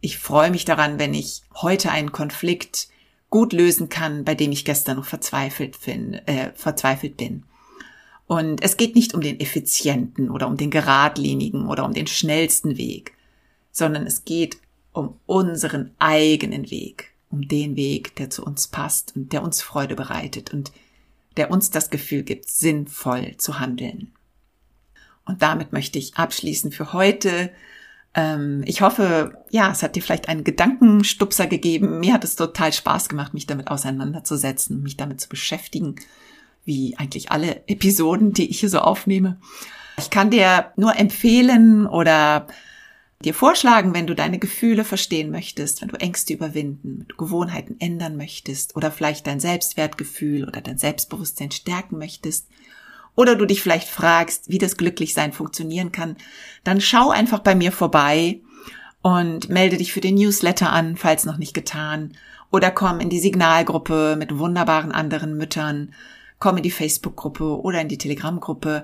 ich 0.00 0.18
freue 0.18 0.50
mich 0.50 0.64
daran, 0.64 0.98
wenn 0.98 1.14
ich 1.14 1.42
heute 1.54 1.90
einen 1.90 2.12
Konflikt 2.12 2.88
gut 3.28 3.52
lösen 3.52 3.88
kann, 3.88 4.24
bei 4.24 4.36
dem 4.36 4.52
ich 4.52 4.64
gestern 4.64 4.98
noch 4.98 5.04
verzweifelt, 5.04 5.84
bin, 5.84 6.14
äh, 6.26 6.52
verzweifelt 6.54 7.16
bin. 7.16 7.42
Und 8.28 8.62
es 8.62 8.76
geht 8.76 8.94
nicht 8.94 9.14
um 9.14 9.20
den 9.20 9.40
effizienten 9.40 10.30
oder 10.30 10.46
um 10.46 10.56
den 10.56 10.70
geradlinigen 10.70 11.66
oder 11.66 11.84
um 11.84 11.92
den 11.92 12.06
schnellsten 12.06 12.76
Weg, 12.76 13.14
sondern 13.76 14.06
es 14.06 14.24
geht 14.24 14.56
um 14.92 15.20
unseren 15.26 15.90
eigenen 15.98 16.70
Weg, 16.70 17.12
um 17.30 17.46
den 17.46 17.76
Weg, 17.76 18.16
der 18.16 18.30
zu 18.30 18.42
uns 18.42 18.68
passt 18.68 19.14
und 19.14 19.34
der 19.34 19.42
uns 19.42 19.60
Freude 19.60 19.94
bereitet 19.94 20.54
und 20.54 20.72
der 21.36 21.50
uns 21.50 21.70
das 21.70 21.90
Gefühl 21.90 22.22
gibt, 22.22 22.48
sinnvoll 22.48 23.36
zu 23.36 23.60
handeln. 23.60 24.12
Und 25.26 25.42
damit 25.42 25.74
möchte 25.74 25.98
ich 25.98 26.16
abschließen 26.16 26.72
für 26.72 26.94
heute. 26.94 27.50
Ähm, 28.14 28.62
ich 28.64 28.80
hoffe, 28.80 29.44
ja, 29.50 29.70
es 29.70 29.82
hat 29.82 29.94
dir 29.94 30.02
vielleicht 30.02 30.30
einen 30.30 30.44
Gedankenstupser 30.44 31.46
gegeben. 31.46 32.00
Mir 32.00 32.14
hat 32.14 32.24
es 32.24 32.34
total 32.34 32.72
Spaß 32.72 33.10
gemacht, 33.10 33.34
mich 33.34 33.46
damit 33.46 33.68
auseinanderzusetzen, 33.68 34.82
mich 34.82 34.96
damit 34.96 35.20
zu 35.20 35.28
beschäftigen, 35.28 35.96
wie 36.64 36.96
eigentlich 36.96 37.30
alle 37.30 37.68
Episoden, 37.68 38.32
die 38.32 38.48
ich 38.48 38.60
hier 38.60 38.70
so 38.70 38.78
aufnehme. 38.78 39.36
Ich 39.98 40.08
kann 40.08 40.30
dir 40.30 40.72
nur 40.76 40.96
empfehlen 40.96 41.86
oder 41.86 42.46
dir 43.24 43.34
vorschlagen, 43.34 43.94
wenn 43.94 44.06
du 44.06 44.14
deine 44.14 44.38
Gefühle 44.38 44.84
verstehen 44.84 45.30
möchtest, 45.30 45.80
wenn 45.80 45.88
du 45.88 45.96
Ängste 45.96 46.34
überwinden, 46.34 46.98
wenn 47.00 47.08
du 47.08 47.16
Gewohnheiten 47.16 47.76
ändern 47.78 48.16
möchtest 48.16 48.76
oder 48.76 48.90
vielleicht 48.90 49.26
dein 49.26 49.40
Selbstwertgefühl 49.40 50.44
oder 50.44 50.60
dein 50.60 50.78
Selbstbewusstsein 50.78 51.50
stärken 51.50 51.98
möchtest 51.98 52.48
oder 53.14 53.34
du 53.34 53.46
dich 53.46 53.62
vielleicht 53.62 53.88
fragst, 53.88 54.50
wie 54.50 54.58
das 54.58 54.76
Glücklichsein 54.76 55.32
funktionieren 55.32 55.92
kann, 55.92 56.16
dann 56.64 56.80
schau 56.80 57.10
einfach 57.10 57.38
bei 57.38 57.54
mir 57.54 57.72
vorbei 57.72 58.40
und 59.02 59.48
melde 59.48 59.78
dich 59.78 59.92
für 59.92 60.00
den 60.00 60.16
Newsletter 60.16 60.70
an, 60.70 60.96
falls 60.96 61.24
noch 61.24 61.38
nicht 61.38 61.54
getan, 61.54 62.12
oder 62.52 62.70
komm 62.70 63.00
in 63.00 63.10
die 63.10 63.18
Signalgruppe 63.18 64.16
mit 64.16 64.38
wunderbaren 64.38 64.92
anderen 64.92 65.36
Müttern, 65.36 65.94
komm 66.38 66.58
in 66.58 66.62
die 66.62 66.70
Facebook-Gruppe 66.70 67.60
oder 67.60 67.80
in 67.80 67.88
die 67.88 67.98
Telegram-Gruppe. 67.98 68.82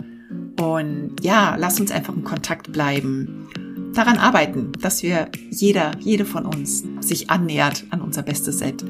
Und 0.58 1.16
ja, 1.20 1.56
lass 1.56 1.78
uns 1.78 1.92
einfach 1.92 2.14
in 2.14 2.24
Kontakt 2.24 2.72
bleiben 2.72 3.48
daran 3.94 4.18
arbeiten, 4.18 4.72
dass 4.80 5.02
wir 5.02 5.28
jeder, 5.50 5.92
jede 6.00 6.24
von 6.24 6.46
uns 6.46 6.84
sich 7.00 7.30
annähert 7.30 7.84
an 7.90 8.00
unser 8.00 8.22
bestes 8.22 8.58
Set. 8.58 8.84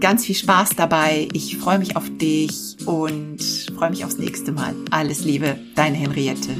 Ganz 0.00 0.24
viel 0.24 0.34
Spaß 0.34 0.70
dabei. 0.76 1.28
Ich 1.32 1.56
freue 1.56 1.78
mich 1.78 1.96
auf 1.96 2.04
dich 2.18 2.76
und 2.86 3.42
freue 3.76 3.90
mich 3.90 4.04
aufs 4.04 4.18
nächste 4.18 4.52
Mal. 4.52 4.74
Alles 4.90 5.24
Liebe, 5.24 5.56
deine 5.74 5.96
Henriette. 5.96 6.56